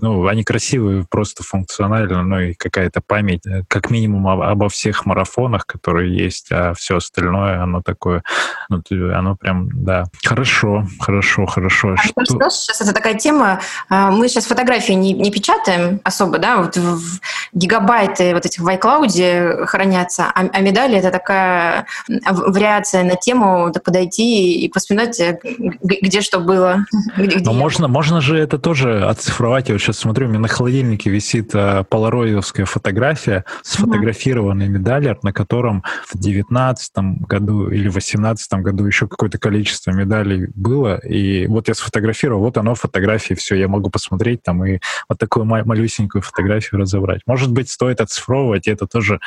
[0.00, 5.66] Ну, они красивые, просто функционально, ну и какая-то память, э, как минимум обо всех марафонах,
[5.66, 8.22] которые есть, а все остальное, оно такое,
[8.68, 10.04] ну, оно прям, да.
[10.24, 11.94] Хорошо, хорошо, хорошо.
[11.94, 12.24] А что...
[12.24, 16.76] что сейчас это такая тема, а, мы сейчас фотографии не, не печатаем особо, да, вот
[16.76, 17.20] в
[17.52, 21.86] гигабайты вот этих в iCloud хранятся, а, а медали это такая
[22.30, 25.38] вариация на тему да, подойти и посмотреть, э,
[25.82, 26.86] где что было.
[27.16, 29.68] Где, Но можно, можно же это тоже оцифровать.
[29.68, 35.32] Я вот сейчас смотрю, у меня на холодильнике висит э, полароидовская фотография, сфотографированный медалер, на
[35.32, 40.98] котором в девятнадцатом году или восемнадцатом году еще какое-то количество медалей было.
[40.98, 44.78] И вот я сфотографировал, вот оно фотографии, все, я могу посмотреть там и
[45.08, 47.22] вот такую малюсенькую фотографию разобрать.
[47.36, 49.20] Может быть, стоит оцифровывать, это тоже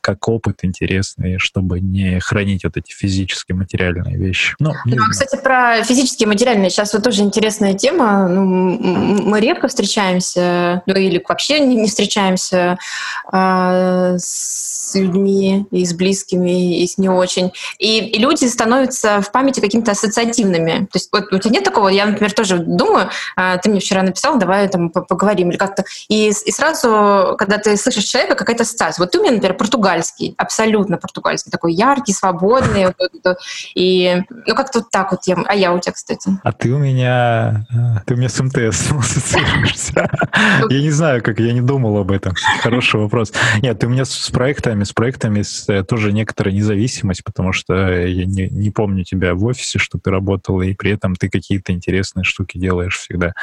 [0.00, 4.54] как опыт интересный, чтобы не хранить вот эти физические материальные вещи.
[4.60, 8.28] Ну, ну кстати, про физические материальные сейчас вот тоже интересная тема.
[8.28, 12.78] Ну, мы редко встречаемся, ну или вообще не, не встречаемся
[13.32, 17.50] э, с людьми и с близкими, и с не очень.
[17.80, 20.86] И, и люди становятся в памяти какими-то ассоциативными.
[20.92, 21.88] То есть вот у тебя нет такого?
[21.88, 25.84] Я, например, тоже думаю, э, ты мне вчера написал, давай там поговорим или как-то.
[26.08, 29.02] И, и сразу, когда ты слышишь человека, какая-то ассоциация.
[29.02, 32.86] Вот ты у меня, например, португальский, абсолютно португальский, такой яркий, свободный.
[33.74, 35.36] И ну как-то вот так вот я.
[35.46, 36.30] А я у тебя, кстати.
[36.42, 37.66] А ты у меня...
[37.70, 40.10] А, ты у меня с МТС ассоциируешься.
[40.70, 42.34] Я не знаю, как я не думал об этом.
[42.60, 43.32] Хороший вопрос.
[43.62, 48.24] Нет, ты у меня с проектами, с проектами э, тоже некоторая независимость, потому что я
[48.24, 52.24] не, не помню тебя в офисе, что ты работала, и при этом ты какие-то интересные
[52.24, 53.34] штуки делаешь всегда.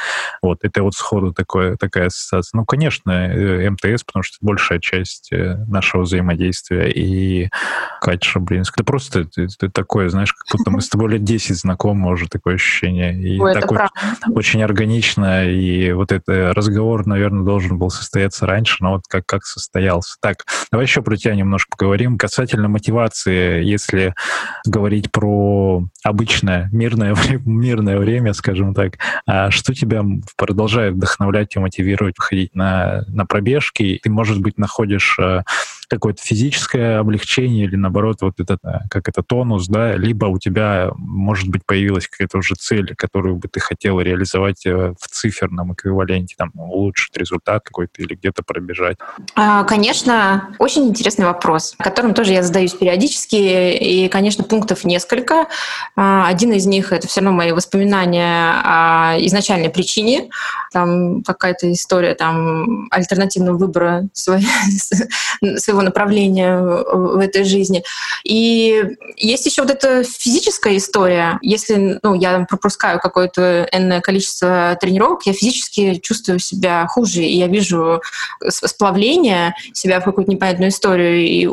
[0.42, 2.58] Вот, это вот сходу такое, такая ассоциация.
[2.58, 3.66] Ну, конечно, э,
[4.04, 7.48] Потому что это большая часть э, нашего взаимодействия, и
[8.00, 8.74] Катя Шаблинск.
[8.76, 12.28] Это просто ты, ты такое, знаешь, как будто мы с тобой лет 10 знакомы, уже
[12.28, 13.14] такое ощущение.
[13.18, 18.76] И Ой, так очень, очень органично, и вот этот разговор, наверное, должен был состояться раньше,
[18.80, 20.16] но вот как, как состоялся.
[20.20, 22.18] Так, давай еще про тебя немножко поговорим.
[22.18, 24.14] Касательно мотивации, если
[24.66, 30.04] говорить про обычное мирное, мирное время, скажем так, а что тебя
[30.36, 33.93] продолжает вдохновлять и мотивировать выходить на, на пробежки?
[34.02, 35.42] Ты, может быть, находишь э,
[35.88, 40.90] какое-то физическое облегчение или наоборот вот этот, э, как это тонус, да, либо у тебя,
[40.96, 46.34] может быть, появилась какая-то уже цель, которую бы ты хотела реализовать э, в циферном эквиваленте,
[46.36, 48.98] там, улучшить результат какой-то или где-то пробежать?
[49.34, 53.36] А, конечно, очень интересный вопрос, которым тоже я задаюсь периодически,
[53.76, 55.46] и, конечно, пунктов несколько.
[55.96, 60.30] А, один из них— это все равно мои воспоминания о изначальной причине,
[60.72, 67.84] там какая-то история там альтернативного выбора своего направления в этой жизни.
[68.24, 71.38] И есть еще вот эта физическая история.
[71.42, 77.46] Если ну, я пропускаю какое-то энное количество тренировок, я физически чувствую себя хуже, и я
[77.46, 78.02] вижу
[78.48, 81.46] сплавление себя в какую-то непонятную историю, и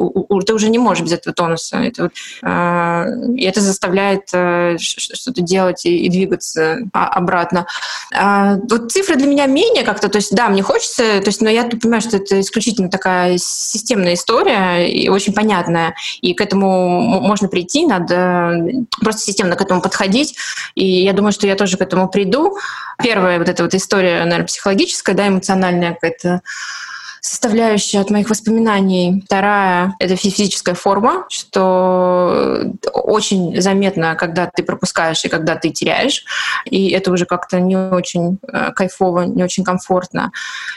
[0.45, 1.77] ты уже не можешь без этого тонуса.
[1.77, 2.11] Это вот,
[2.43, 7.67] э, и это заставляет э, что-то делать и, двигаться обратно.
[8.13, 11.49] А, вот цифры для меня менее как-то, то есть да, мне хочется, то есть, но
[11.49, 17.47] я понимаю, что это исключительно такая системная история и очень понятная, и к этому можно
[17.47, 18.55] прийти, надо
[19.01, 20.35] просто системно к этому подходить,
[20.75, 22.57] и я думаю, что я тоже к этому приду.
[23.03, 26.41] Первая вот эта вот история, наверное, психологическая, да, эмоциональная какая-то,
[27.21, 29.21] составляющая от моих воспоминаний.
[29.25, 36.25] Вторая— это физическая форма, что очень заметно, когда ты пропускаешь и когда ты теряешь.
[36.65, 40.31] И это уже как-то не очень э, кайфово, не очень комфортно.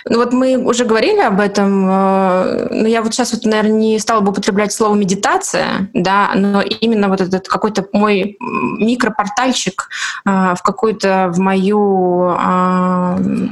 [0.06, 3.98] Ну вот мы уже говорили об этом, э, но я вот сейчас вот, наверное, не
[3.98, 9.88] стала бы употреблять слово медитация, да, но именно вот этот какой-то мой микропортальчик
[10.26, 12.34] э, в какую-то в мою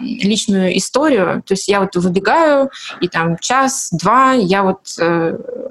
[0.03, 1.43] личную историю.
[1.47, 2.71] То есть я вот выбегаю,
[3.01, 4.81] и там час-два я вот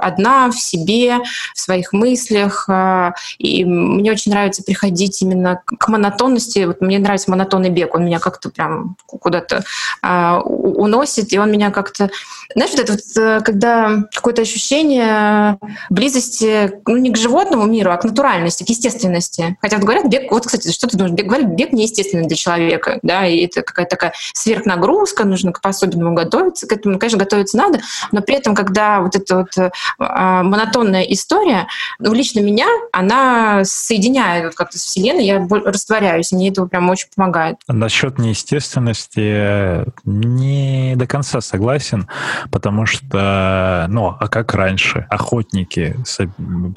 [0.01, 1.17] одна в себе,
[1.53, 2.67] в своих мыслях,
[3.37, 6.65] и мне очень нравится приходить именно к монотонности.
[6.65, 9.63] Вот мне нравится монотонный бег, он меня как-то прям куда-то
[10.03, 12.09] э, уносит, и он меня как-то...
[12.53, 15.57] Знаешь, вот это вот, э, когда какое-то ощущение
[15.89, 19.57] близости, ну, не к животному миру, а к натуральности, к естественности.
[19.61, 22.99] Хотя вот говорят, бег, вот, кстати, что ты думаешь, бег, говорят, бег неестественный для человека,
[23.01, 27.81] да, и это какая-то такая сверхнагрузка, нужно по-особенному готовиться, к этому, конечно, готовиться надо,
[28.11, 31.67] но при этом, когда вот эта вот э, монотонная история,
[31.99, 37.07] ну, лично меня, она соединяет вот как-то с Вселенной, я растворяюсь, мне это прям очень
[37.15, 37.57] помогает.
[37.67, 42.07] Насчет неестественности не до конца согласен,
[42.51, 45.07] потому что, ну, а как раньше?
[45.09, 45.95] Охотники,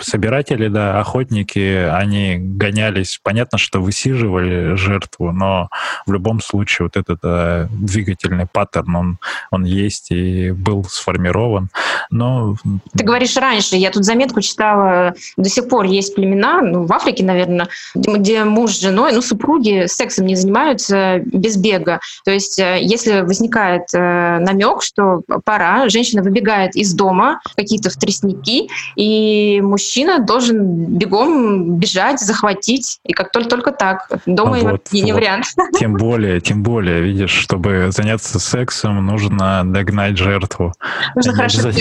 [0.01, 5.69] собиратели, да, охотники, они гонялись, понятно, что высиживали жертву, но
[6.07, 9.19] в любом случае вот этот а, двигательный паттерн, он,
[9.51, 11.69] он есть и был сформирован.
[12.11, 12.57] Но...
[13.05, 17.23] Ты говоришь раньше, я тут заметку читала, до сих пор есть племена, ну, в Африке,
[17.23, 22.01] наверное, где муж с женой, ну, супруги сексом не занимаются без бега.
[22.25, 27.97] То есть э, если возникает э, намек, что пора, женщина выбегает из дома, какие-то в
[27.97, 34.09] тростники, и мужчина должен бегом бежать, захватить, и как только, только так.
[34.25, 35.21] Дома вот, не вот.
[35.21, 35.45] вариант.
[35.79, 40.73] Тем более, тем более, видишь, чтобы заняться сексом, нужно догнать жертву.
[41.15, 41.61] Нужно хорошо.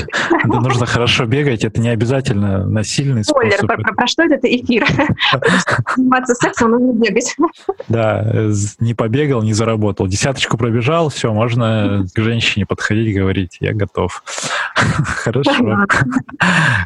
[0.45, 3.67] Да, нужно хорошо бегать, это не обязательно насильный Спойлер, способ.
[3.67, 4.85] Про, про, про что это эфир?
[5.95, 7.35] Заниматься сексом нужно бегать.
[7.87, 8.49] Да,
[8.79, 10.07] не побегал, не заработал.
[10.07, 14.23] Десяточку пробежал, все, можно к женщине подходить, говорить, я готов.
[14.75, 15.85] Хорошо.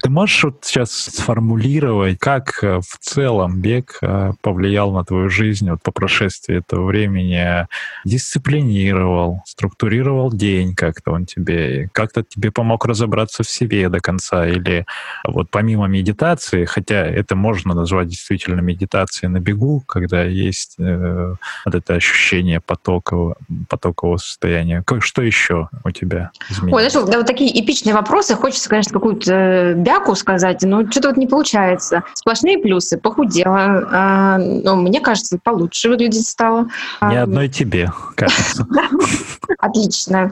[0.01, 5.69] Ты можешь вот сейчас сформулировать, как э, в целом бег э, повлиял на твою жизнь
[5.69, 7.67] вот по прошествии этого времени?
[8.05, 14.47] Дисциплинировал, структурировал день как-то он тебе, как-то тебе помог разобраться в себе до конца?
[14.47, 14.85] Или
[15.25, 21.33] вот помимо медитации, хотя это можно назвать действительно медитацией на бегу, когда есть э,
[21.65, 23.35] вот это ощущение потокового,
[23.67, 24.83] потокового состояния.
[24.99, 26.83] Что еще у тебя изменилось?
[26.83, 28.35] Ой, знаешь, да, вот такие эпичные вопросы.
[28.35, 32.03] Хочется, конечно, какую-то э, бяку сказать, но что-то вот не получается.
[32.13, 32.97] Сплошные плюсы.
[32.97, 33.87] Похудела.
[33.91, 36.69] А, но мне кажется, получше выглядеть стало.
[37.01, 38.65] Ни а, одной тебе, кажется.
[39.59, 40.31] Отлично.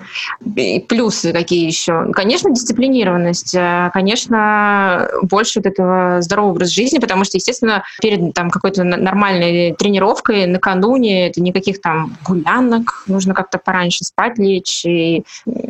[0.87, 2.11] Плюсы какие еще?
[2.13, 3.55] Конечно, дисциплинированность.
[3.65, 9.73] Э, конечно, больше вот этого здорового образа жизни, потому что, естественно, перед там какой-то нормальной
[9.73, 15.23] тренировкой накануне это никаких там гулянок, нужно как-то пораньше спать лечь, и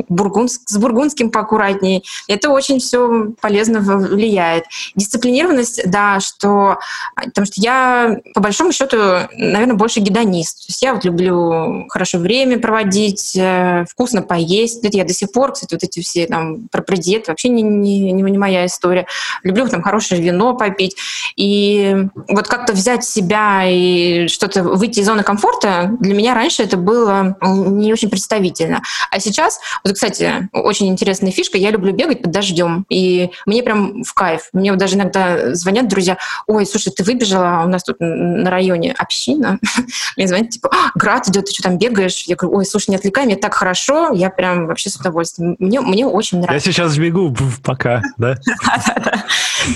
[0.09, 2.01] бургундск, с бургундским поаккуратнее.
[2.27, 4.65] Это очень все полезно влияет.
[4.95, 6.79] Дисциплинированность, да, что...
[7.15, 8.97] Потому что я, по большому счету,
[9.37, 10.67] наверное, больше гедонист.
[10.67, 14.83] То есть я вот люблю хорошо время проводить, э, вкусно поесть.
[14.83, 18.11] Это я до сих пор, кстати, вот эти все там про диеты вообще не, не,
[18.11, 19.07] не моя история.
[19.43, 20.95] Люблю там хорошее вино попить.
[21.35, 21.95] И
[22.27, 27.37] вот как-то взять себя и что-то выйти из зоны комфорта, для меня раньше это было
[27.41, 28.81] не очень представительно.
[29.11, 34.03] А сейчас, вот, кстати, очень интересная фишка, я люблю бегать под дождем, и мне прям
[34.03, 34.49] в кайф.
[34.53, 36.17] Мне вот даже иногда звонят друзья,
[36.47, 39.59] ой, слушай, ты выбежала, у нас тут на районе община.
[40.17, 42.23] Мне звонят, типа, «А, град идет, ты что там бегаешь?
[42.23, 45.55] Я говорю, ой, слушай, не отвлекай, мне так хорошо, я прям вообще с удовольствием.
[45.59, 46.69] Мне, мне очень нравится.
[46.69, 47.35] Я сейчас бегу,
[47.75, 48.35] пока, да?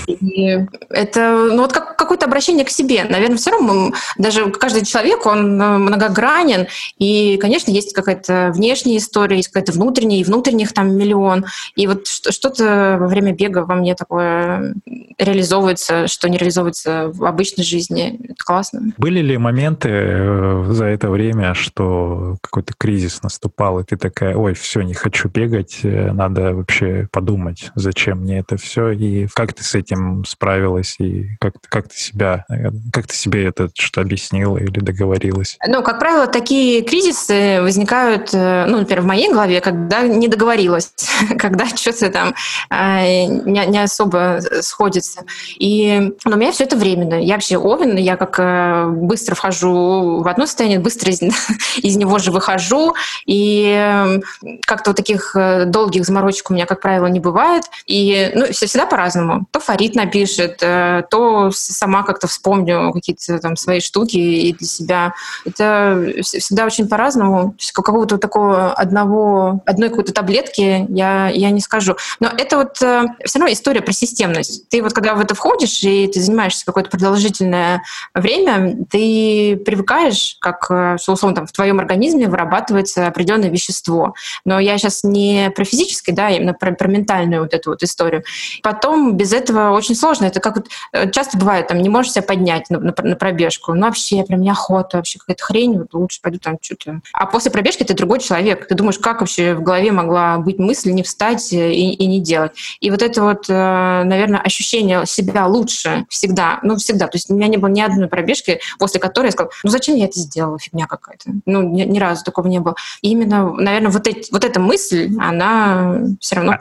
[0.08, 3.04] И это ну, вот как, какое-то обращение к себе.
[3.04, 9.38] Наверное, все равно даже каждый человек, он э, многогранен, и, конечно, есть какая-то внешняя история,
[9.38, 11.46] есть какая-то внутренняя, и внутренних там миллион.
[11.76, 14.76] И вот что-то во время бега во мне такое
[15.18, 18.20] реализовывается, что не реализовывается в обычной жизни.
[18.24, 18.94] Это классно.
[18.98, 24.54] Были ли моменты э, за это время, что какой-то кризис наступал, и ты такая, ой,
[24.54, 29.64] все, не хочу бегать, э, надо вообще подумать, зачем мне это все, и как ты
[29.64, 32.46] с этим справилась, и как, как ты себя,
[32.94, 35.58] как ты себе это что объяснила или договорилась?
[35.66, 40.94] Ну, как правило, такие кризисы возникают, э, ну, например, в моей голове, когда не договорилась,
[41.40, 42.36] когда что-то там
[42.70, 45.22] э, не, не особо сходится.
[45.58, 47.16] И но у меня все это временно.
[47.16, 51.22] Я вообще овен, я как э, быстро вхожу в одно состояние, быстро из,
[51.78, 52.94] из него же выхожу,
[53.26, 54.20] и
[54.68, 55.36] как-то вот таких
[55.66, 57.64] долгих заморочек у меня, как правило, не бывает.
[57.86, 59.46] И ну, всегда по-разному.
[59.52, 65.14] То Фарид напишет, э, то сама как-то вспомню какие-то там свои штуки и для себя.
[65.46, 67.56] Это всегда очень по-разному.
[67.74, 71.96] Какого-то такого одного, одной какой-то таблетки я, я не скажу.
[72.20, 74.70] Но это вот э, все равно история про системность.
[74.70, 77.82] Ты вот когда в это входишь, и ты занимаешься какое-то продолжительное
[78.14, 84.14] время, ты привыкаешь, как, э, условно, там, в твоем организме вырабатывается определенное вещество.
[84.46, 88.24] Но я сейчас не про физическое, да, именно про, про ментальную вот эту вот историю.
[88.64, 90.26] Потом без этого очень сложно.
[90.26, 93.74] Это как вот э, часто бывает, там, не можешь себя поднять на, на, на пробежку.
[93.74, 97.02] Ну, вообще, прям неохота, вообще какая-то хрень, вот лучше пойду там что-то.
[97.14, 98.68] А после пробежки ты другой человек.
[98.68, 102.54] Ты думаешь, как вообще в голове могла быть мысль не встать и, и не делать.
[102.80, 107.08] И вот это вот, э, наверное, ощущение себя лучше всегда, ну, всегда.
[107.08, 109.96] То есть у меня не было ни одной пробежки, после которой я сказала, ну, зачем
[109.96, 111.32] я это сделала, фигня какая-то.
[111.46, 112.76] Ну, ни, ни разу такого не было.
[113.02, 116.58] И именно, наверное, вот, эти, вот эта мысль, она все равно...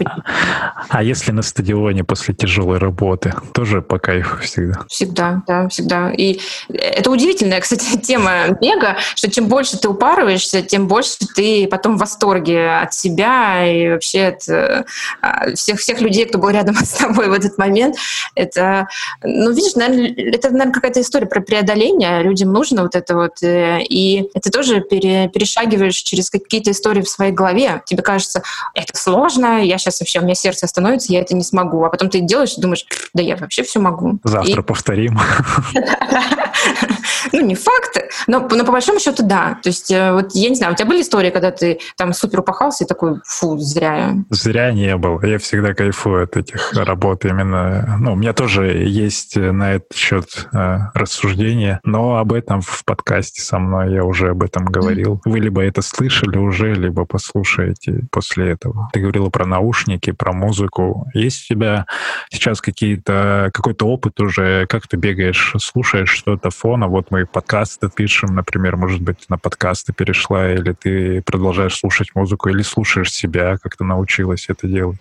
[0.89, 4.81] А, а если на стадионе после тяжелой работы, тоже по кайфу всегда?
[4.89, 6.11] Всегда, да, всегда.
[6.11, 11.95] И это удивительная, кстати, тема бега, что чем больше ты упарываешься, тем больше ты потом
[11.95, 16.95] в восторге от себя и вообще от а, всех, всех людей, кто был рядом с
[16.95, 17.95] тобой в этот момент.
[18.35, 18.89] Это,
[19.23, 22.25] ну, видишь, наверное, это, наверное, какая-то история про преодоление.
[22.25, 23.41] Людям нужно вот это вот.
[23.41, 27.83] Э, и это тоже пере, перешагиваешь через какие-то истории в своей голове.
[27.87, 28.43] Тебе кажется,
[28.75, 31.85] это сложно, я сейчас вообще, у меня сердце остановится, я это не смогу.
[31.85, 34.19] А потом ты делаешь и думаешь, да я вообще все могу.
[34.25, 34.65] Завтра и...
[34.65, 35.19] повторим.
[37.33, 39.59] Ну, не факты, но, но по большому счету да.
[39.63, 42.41] То есть, э, вот я не знаю, у тебя были истории, когда ты там супер
[42.41, 44.15] упахался и такой, фу, зря.
[44.31, 45.21] Зря не был.
[45.23, 47.97] Я всегда кайфую от этих работ именно.
[48.01, 53.43] Ну, у меня тоже есть на этот счет э, рассуждения, но об этом в подкасте
[53.43, 55.21] со мной я уже об этом говорил.
[55.25, 58.89] Вы либо это слышали уже, либо послушаете после этого.
[58.93, 60.68] Ты говорила про наушники, про музыку.
[61.15, 61.87] Есть у тебя
[62.31, 66.89] сейчас какие-то какой-то опыт уже, как ты бегаешь, слушаешь что-то фона?
[66.89, 72.49] Вот мы подкасты пишем, например, может быть, на подкасты перешла, или ты продолжаешь слушать музыку,
[72.49, 74.99] или слушаешь себя, как ты научилась это делать?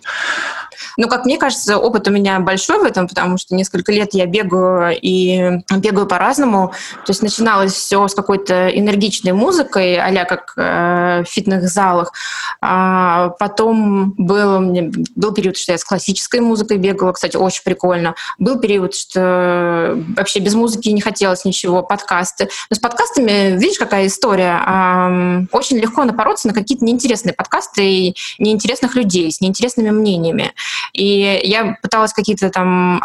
[0.96, 4.26] Ну, как мне кажется, опыт у меня большой в этом, потому что несколько лет я
[4.26, 6.72] бегаю и бегаю по-разному.
[7.04, 12.12] То есть начиналось все с какой-то энергичной музыкой, а как э, в фитнес-залах.
[12.60, 14.60] А потом был,
[15.14, 18.14] был период, что я с классической музыкой бегала, кстати, очень прикольно.
[18.38, 22.48] Был период, что вообще без музыки не хотелось ничего, подкасты.
[22.70, 25.46] Но с подкастами, видишь, какая история?
[25.52, 30.52] Очень легко напороться на какие-то неинтересные подкасты и неинтересных людей с неинтересными мнениями.
[30.92, 33.02] И я пыталась какие-то там,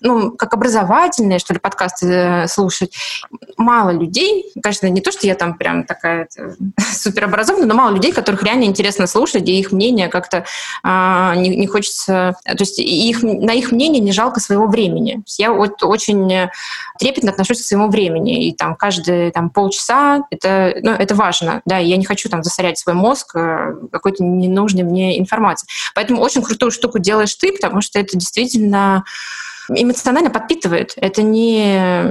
[0.00, 2.94] ну, как образовательные, что ли, подкасты э, слушать.
[3.56, 6.28] Мало людей, конечно, не то, что я там прям такая
[6.92, 10.44] суперобразованная, но мало людей, которых реально интересно слушать, и их мнение как-то
[10.82, 11.95] а, не, не хочется...
[12.04, 15.22] То есть их, на их мнение не жалко своего времени.
[15.38, 16.48] Я вот очень
[16.98, 21.78] трепетно отношусь к своему времени, и там каждые там, полчаса это, ну, это важно, да,
[21.78, 25.68] я не хочу там засорять свой мозг э, какой-то ненужной мне информацией.
[25.94, 29.04] Поэтому очень крутую штуку делаешь ты, потому что это действительно
[29.68, 30.94] эмоционально подпитывает.
[30.96, 32.06] Это не,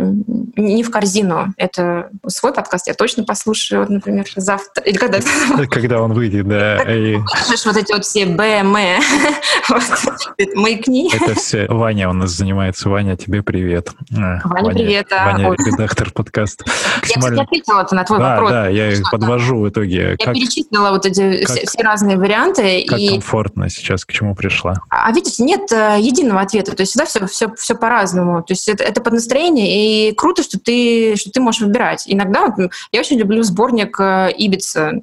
[0.56, 1.54] не в корзину.
[1.58, 4.84] Это свой подкаст я точно послушаю, вот, например, завтра.
[4.84, 5.20] Или когда?
[5.70, 6.82] Когда он выйдет, да.
[6.84, 7.18] И...
[7.18, 8.72] вот эти вот все Б, М,
[10.56, 11.14] маякни.
[11.16, 11.66] Это все.
[11.68, 12.90] Ваня у нас занимается.
[12.90, 13.90] Ваня, тебе привет.
[14.10, 15.12] Ваня, Ваня привет.
[15.12, 16.66] Ваня, редактор подкаста.
[17.08, 18.52] Я, кстати, ответила на твой да, вопрос.
[18.52, 20.18] Да, я подвожу в итоге.
[20.20, 22.86] Я как, перечислила вот эти как, все, разные варианты.
[22.88, 23.10] Как и...
[23.10, 24.76] комфортно сейчас, к чему пришла?
[24.90, 26.76] А видите, нет э, единого ответа.
[26.76, 28.42] То есть всегда все, все, все по-разному.
[28.44, 32.04] То есть это, это под настроение, и круто, что ты, что ты можешь выбирать.
[32.06, 34.94] Иногда вот, я очень люблю сборник э, Ибица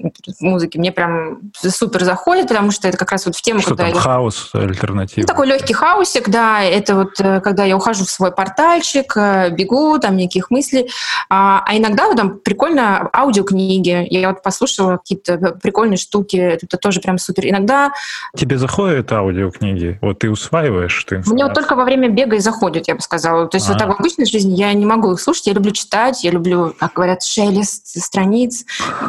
[0.40, 0.78] музыки.
[0.78, 3.95] Мне прям супер заходит, потому что это как раз вот в тему, что когда там,
[3.95, 4.01] я...
[4.01, 5.22] хаос альтернативный?
[5.22, 6.62] Ну, такой легкий хаосик, да.
[6.62, 10.90] Это вот э, когда я ухожу в свой портальчик, э, бегу, там никаких мыслей.
[11.28, 14.07] А, а иногда вот, там прикольно аудиокниги.
[14.11, 16.36] Я вот послушала какие-то прикольные штуки.
[16.36, 17.47] Это тоже прям супер.
[17.47, 17.93] Иногда...
[18.36, 19.99] Тебе заходят аудиокниги?
[20.01, 23.46] Вот ты усваиваешь что Мне вот только во время бега заходит заходит, я бы сказала.
[23.48, 23.72] То есть а.
[23.72, 26.74] вот так в обычной жизни я не могу их слушать, я люблю читать, я люблю,
[26.78, 28.64] как говорят, шелест страниц,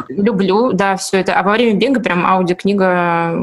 [0.08, 1.34] люблю, да, все это.
[1.38, 3.38] А во время бега прям аудиокнига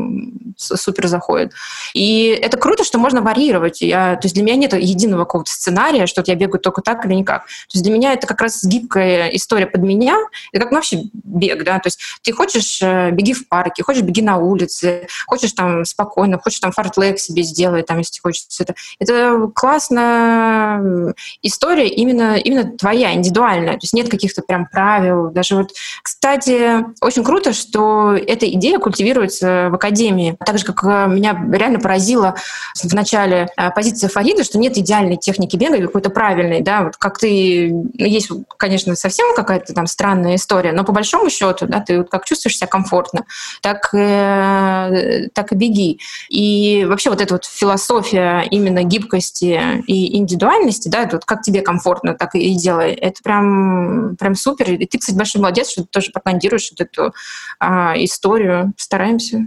[0.58, 1.54] супер заходит.
[1.94, 3.82] И это круто, что можно варьировать.
[3.82, 7.06] Я, то есть для меня нет единого какого-то сценария, что вот я бегаю только так
[7.06, 7.46] или никак.
[7.46, 10.18] То есть для меня это как раз гибкая история под меня.
[10.52, 11.80] Это как ну, вообще бег, да.
[11.80, 16.40] То есть ты хочешь э, беги в парке, хочешь беги на улице, хочешь там спокойно,
[16.40, 18.64] хочешь там фартлек себе сделать, там, если хочется.
[18.64, 23.74] Это, это классная история именно, именно твоя, индивидуальная.
[23.74, 25.32] То есть нет каких-то прям правил.
[25.32, 25.72] Даже вот,
[26.04, 30.36] кстати, очень круто, что эта идея культивируется в академии.
[30.46, 32.36] Так же, как э, меня реально поразила
[32.76, 37.18] в начале э, позиция Фарида, что нет идеальной техники бега, какой-то правильной, да, вот как
[37.18, 42.00] ты, ну, есть, конечно, совсем какая-то там странная история, но по большому счету, да, ты
[42.00, 43.24] вот как чувствуешь себя комфортно,
[43.62, 46.02] так, э, так и беги.
[46.30, 52.16] И вообще вот эта вот философия именно гибкости и индивидуальности, да, вот как тебе комфортно,
[52.16, 52.94] так и делай.
[52.94, 54.72] Это прям, прям супер.
[54.72, 57.14] И ты, кстати, большой молодец, что ты тоже пропагандируешь вот эту
[57.60, 58.74] а, историю.
[58.78, 59.46] Стараемся.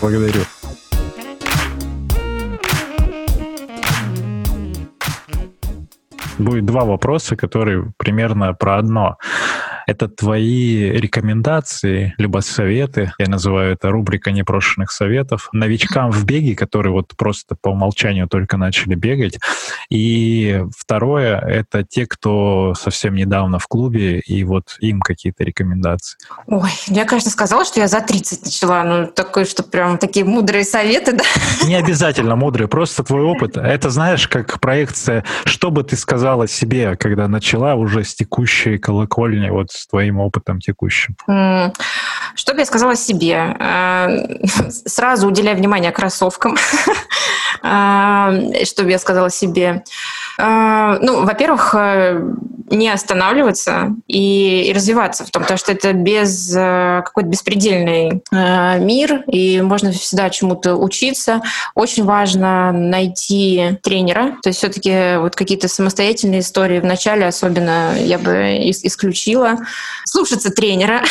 [0.00, 0.42] Благодарю.
[6.38, 9.18] Будет два вопроса, которые примерно про одно.
[9.86, 16.92] Это твои рекомендации, либо советы, я называю это рубрика непрошенных советов, новичкам в беге, которые
[16.92, 19.38] вот просто по умолчанию только начали бегать.
[19.90, 26.18] И второе— это те, кто совсем недавно в клубе, и вот им какие-то рекомендации.
[26.46, 30.64] Ой, я, конечно, сказала, что я за 30 начала, ну, такое, что прям такие мудрые
[30.64, 31.24] советы, да?
[31.66, 33.56] Не обязательно мудрые, просто твой опыт.
[33.56, 39.50] Это, знаешь, как проекция, что бы ты сказала себе, когда начала уже с текущей колокольни,
[39.50, 41.16] вот с твоим опытом текущим?
[42.34, 43.56] Что бы я сказала себе?
[43.58, 46.56] Э, сразу уделяй внимание кроссовкам.
[47.64, 49.84] Э, что бы я сказала себе?
[50.38, 51.74] Э, ну, во-первых,
[52.70, 59.60] не останавливаться и, и развиваться в том, потому что это без какой-то беспредельный мир, и
[59.60, 61.42] можно всегда чему-то учиться.
[61.74, 68.18] Очень важно найти тренера, то есть все-таки вот какие-то самостоятельные истории в начале особенно я
[68.18, 69.58] бы исключила
[70.04, 71.02] слушаться тренера.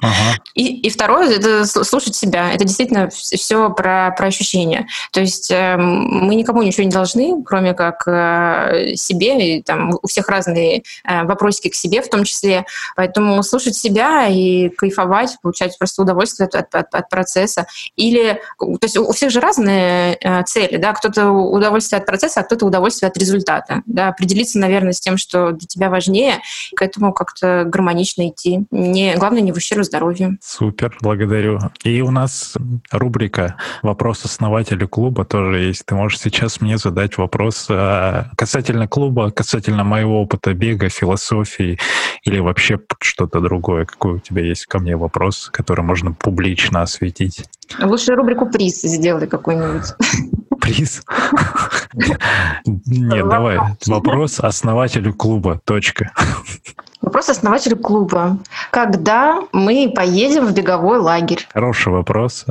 [0.00, 0.14] Ага.
[0.54, 2.52] И, и второе— это слушать себя.
[2.52, 4.86] Это действительно все про, про ощущения.
[5.10, 9.58] То есть э, мы никому ничего не должны, кроме как э, себе.
[9.58, 12.64] И там у всех разные э, вопросики к себе в том числе.
[12.96, 17.66] Поэтому слушать себя и кайфовать, получать просто удовольствие от, от, от процесса.
[17.96, 22.42] Или, то есть у всех же разные э, цели, да, кто-то удовольствие от процесса, а
[22.42, 23.82] кто-то удовольствие от результата.
[23.86, 26.40] Да, определиться, наверное, с тем, что для тебя важнее,
[26.76, 28.64] к этому как-то гармонично идти.
[28.70, 30.38] Не, главное, не в ущерб здоровью.
[30.42, 31.58] Супер, благодарю.
[31.82, 32.54] И у нас
[32.90, 35.86] рубрика «Вопрос основателю клуба» тоже есть.
[35.86, 41.76] Ты можешь сейчас мне задать вопрос а, касательно клуба, касательно моего опыта бега, философии
[42.22, 43.84] или вообще что-то другое.
[43.84, 47.44] Какой у тебя есть ко мне вопрос, который можно публично осветить?
[47.80, 49.94] Лучше рубрику «Приз» сделай какой-нибудь.
[50.60, 51.02] Приз?
[52.64, 53.58] Нет, давай.
[53.86, 55.60] Вопрос основателю клуба.
[55.64, 56.12] Точка.
[57.02, 58.38] Вопрос основателю клуба.
[58.70, 61.44] Когда мы поедем в беговой лагерь?
[61.52, 62.46] Хороший вопрос.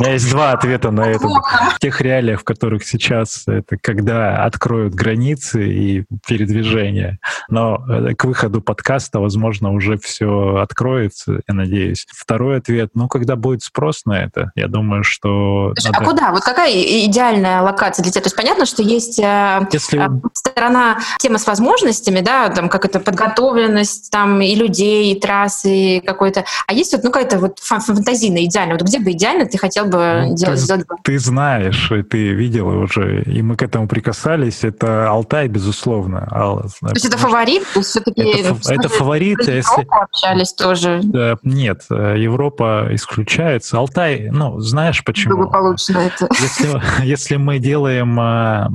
[0.00, 1.28] У меня есть два ответа на это.
[1.28, 7.18] В тех реалиях, в которых сейчас это когда откроют границы и передвижение.
[7.50, 12.06] Но э, к выходу подкаста, возможно, уже все откроется, я надеюсь.
[12.10, 15.74] Второй ответ, ну, когда будет спрос на это, я думаю, что...
[15.76, 16.04] Слушай, а надо...
[16.04, 16.30] А куда?
[16.32, 18.22] Вот какая идеальная локация для тебя?
[18.22, 19.98] То есть понятно, что есть э, Если...
[19.98, 26.00] Э, сторона тема с возможностями, да, там как это подготовленность там и людей, и трассы,
[26.00, 26.46] какой-то...
[26.66, 28.78] А есть вот ну какая-то вот фантазийная, идеальная.
[28.78, 32.82] Вот где бы идеально ты хотел бы ну, делать ты, ты знаешь, и ты видела
[32.82, 36.26] уже, и мы к этому прикасались, это Алтай, безусловно.
[36.30, 37.64] Ал, то есть это фаворит?
[37.72, 38.22] То есть все-таки...
[38.22, 39.38] Это, ну, это фаворит.
[39.46, 39.86] Если...
[39.90, 41.02] общались тоже?
[41.42, 43.78] Нет, Европа исключается.
[43.78, 45.36] Алтай, ну, знаешь почему?
[45.36, 46.28] Благополучно это.
[46.40, 48.68] Если, если мы делаем а,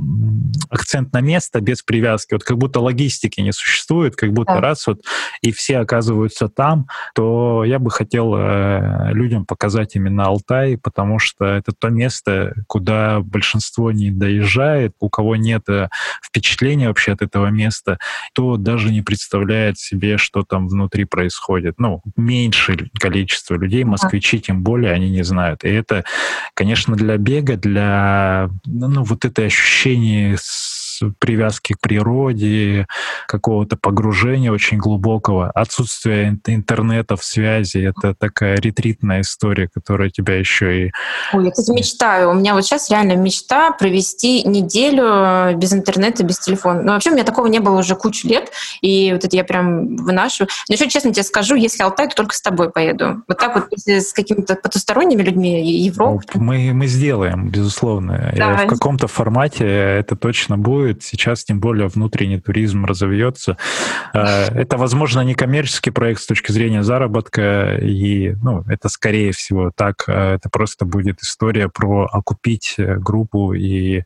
[0.70, 4.60] акцент на место без привязки, вот как будто логистики не существует, как будто да.
[4.60, 5.00] раз вот
[5.42, 11.44] и все оказываются там, то я бы хотел э, людям показать именно Алтай, потому что
[11.44, 15.88] это то место, куда большинство не доезжает, у кого нет э,
[16.22, 17.98] впечатления вообще от этого места,
[18.34, 21.74] то даже не представляет себе, что там внутри происходит.
[21.78, 25.64] Ну, меньше количество людей, москвичи тем более, они не знают.
[25.64, 26.04] И это,
[26.54, 30.36] конечно, для бега, для ну, вот это ощущение
[31.18, 32.86] привязки к природе,
[33.26, 37.78] какого-то погружения очень глубокого, отсутствие интернета в связи.
[37.78, 40.92] Это такая ретритная история, которая тебя еще и...
[41.32, 42.30] Ой, я, кстати, мечтаю.
[42.30, 46.82] У меня вот сейчас реально мечта провести неделю без интернета, без телефона.
[46.82, 49.96] Ну, вообще, у меня такого не было уже кучу лет, и вот это я прям
[49.96, 50.46] выношу.
[50.68, 53.22] Но еще честно тебе скажу, если Алтай, то только с тобой поеду.
[53.28, 56.22] Вот так вот, если с какими-то потусторонними людьми, Европа.
[56.34, 58.32] Ну, мы, мы сделаем, безусловно.
[58.36, 58.66] Да.
[58.66, 60.85] В каком-то формате это точно будет.
[61.02, 63.56] Сейчас, тем более, внутренний туризм разовьется.
[64.12, 69.70] А, это, возможно, не коммерческий проект с точки зрения заработка, и ну, это, скорее всего,
[69.74, 70.04] так.
[70.08, 74.02] А, это просто будет история про окупить э, группу и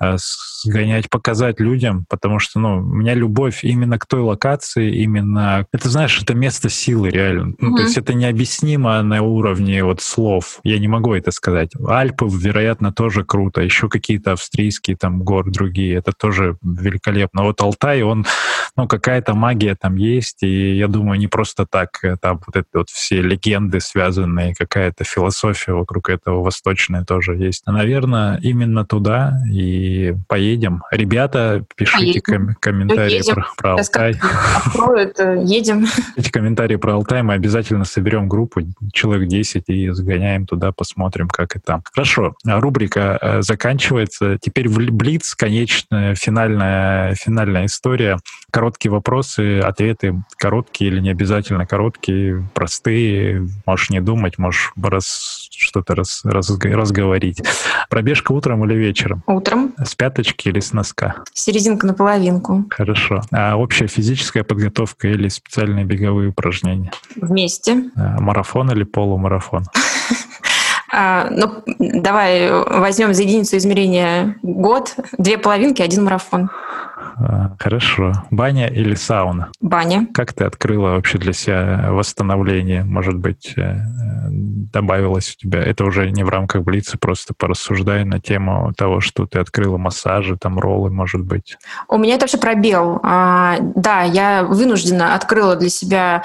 [0.00, 5.66] а, сгонять, показать людям, потому что, ну, у меня любовь именно к той локации, именно...
[5.72, 7.54] Это, знаешь, это место силы реально.
[7.58, 7.76] Ну, mm-hmm.
[7.76, 10.60] то есть это необъяснимо на уровне вот слов.
[10.64, 11.70] Я не могу это сказать.
[11.86, 13.60] Альпы, вероятно, тоже круто.
[13.60, 15.96] Еще какие-то австрийские там горы другие.
[15.96, 17.42] Это тоже великолепно.
[17.44, 18.26] Вот Алтай, он,
[18.78, 21.98] ну, какая-то магия там есть, и я думаю, не просто так.
[22.04, 27.66] Э, там вот это вот все легенды связанные, какая-то философия вокруг этого восточная тоже есть.
[27.66, 30.84] Наверное, именно туда и поедем.
[30.92, 34.14] Ребята, пишите ком- комментарии про, про Алтай.
[34.64, 35.86] Откроют, э, едем.
[36.14, 38.60] Эти комментарии про Алтай мы обязательно соберем группу,
[38.92, 41.82] человек 10, и сгоняем туда, посмотрим, как и там.
[41.92, 44.38] Хорошо, рубрика э, заканчивается.
[44.40, 48.18] Теперь в Блиц, конечная, финальная, финальная история.
[48.68, 53.48] Короткие вопросы, ответы короткие или не обязательно короткие, простые.
[53.64, 57.42] Можешь не думать, можешь раз, что-то раз, раз, разговорить.
[57.88, 59.22] Пробежка утром или вечером?
[59.26, 59.72] Утром.
[59.82, 61.14] С пяточки или с носка?
[61.32, 62.66] Серединка на половинку.
[62.68, 63.22] Хорошо.
[63.32, 66.92] А общая физическая подготовка или специальные беговые упражнения?
[67.16, 67.84] Вместе.
[67.96, 69.64] А, марафон или полумарафон?
[70.90, 76.50] А, ну, давай возьмем за единицу измерения год, две половинки, один марафон.
[77.20, 78.12] А, хорошо.
[78.30, 79.50] Баня или сауна?
[79.60, 80.06] Баня.
[80.14, 82.84] Как ты открыла вообще для себя восстановление?
[82.84, 83.76] Может быть, э,
[84.28, 85.62] добавилось у тебя?
[85.62, 90.36] Это уже не в рамках Блица, просто порассуждай на тему того, что ты открыла массажи,
[90.36, 91.56] там роллы, может быть.
[91.88, 93.00] У меня это вообще пробел.
[93.02, 96.22] А, да, я вынуждена открыла для себя...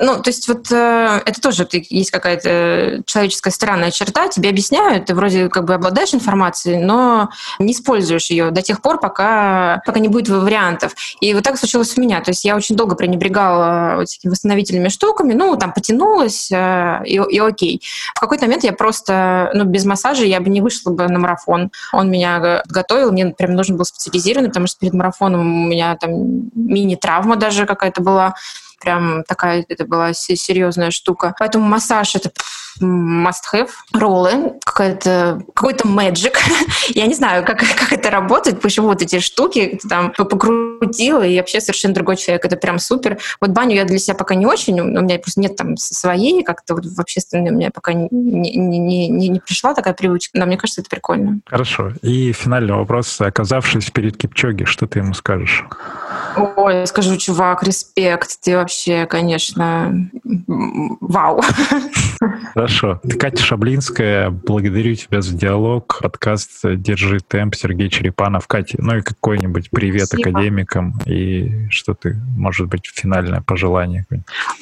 [0.00, 4.28] Ну, то есть вот э, это тоже есть какая-то человеческая странная черта.
[4.28, 9.00] Тебе объясняют, ты вроде как бы обладаешь информацией, но не используешь ее до тех пор,
[9.00, 10.94] пока, пока не будет вариантов.
[11.20, 12.20] И вот так случилось у меня.
[12.20, 17.14] То есть я очень долго пренебрегала вот этими восстановительными штуками, ну, там, потянулась, э, и,
[17.14, 17.82] и окей.
[18.14, 21.70] В какой-то момент я просто, ну, без массажа я бы не вышла бы на марафон.
[21.92, 26.50] Он меня готовил, мне прям нужен был специализированный, потому что перед марафоном у меня там
[26.54, 28.34] мини-травма даже какая-то была
[28.84, 31.34] прям такая, это была серьезная штука.
[31.38, 32.30] Поэтому массаж это
[32.80, 33.70] must-have.
[33.92, 36.36] Роллы, какой-то какой-то magic.
[36.88, 41.60] Я не знаю, как, как это работает, почему вот эти штуки там покрутила, и вообще
[41.60, 42.44] совершенно другой человек.
[42.44, 43.18] Это прям супер.
[43.40, 46.74] Вот баню я для себя пока не очень, у меня просто нет там своей, как-то
[46.74, 50.38] вот в общественной у меня пока не, не, не, не, не пришла такая привычка.
[50.38, 51.40] Но мне кажется, это прикольно.
[51.46, 51.92] Хорошо.
[52.02, 53.20] И финальный вопрос.
[53.20, 55.64] Оказавшись перед Кипчоги, что ты ему скажешь?
[56.36, 58.40] Ой, скажу, чувак, респект.
[58.42, 58.73] Ты вообще,
[59.08, 60.10] конечно,
[61.00, 61.40] вау.
[62.54, 63.00] Хорошо.
[63.18, 65.98] Катя Шаблинская, благодарю тебя за диалог.
[66.00, 68.46] Подкаст «Держи темп» Сергей Черепанов.
[68.46, 70.30] Катя, ну и какой-нибудь привет Спасибо.
[70.30, 74.06] академикам и что ты, может быть, финальное пожелание.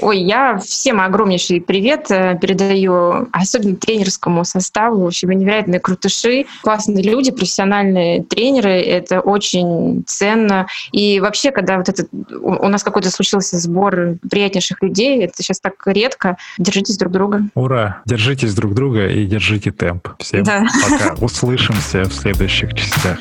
[0.00, 5.02] Ой, я всем огромнейший привет э, передаю, особенно тренерскому составу.
[5.02, 8.80] В общем, невероятные крутыши, классные люди, профессиональные тренеры.
[8.80, 10.66] Это очень ценно.
[10.92, 13.91] И вообще, когда вот этот, у нас какой-то случился сбор
[14.30, 16.36] приятнейших людей, это сейчас так редко.
[16.58, 17.42] Держитесь друг друга.
[17.54, 18.02] Ура!
[18.06, 20.08] Держитесь друг друга и держите темп.
[20.18, 20.64] Всем да.
[20.88, 21.14] пока.
[21.24, 23.18] Услышимся в следующих частях.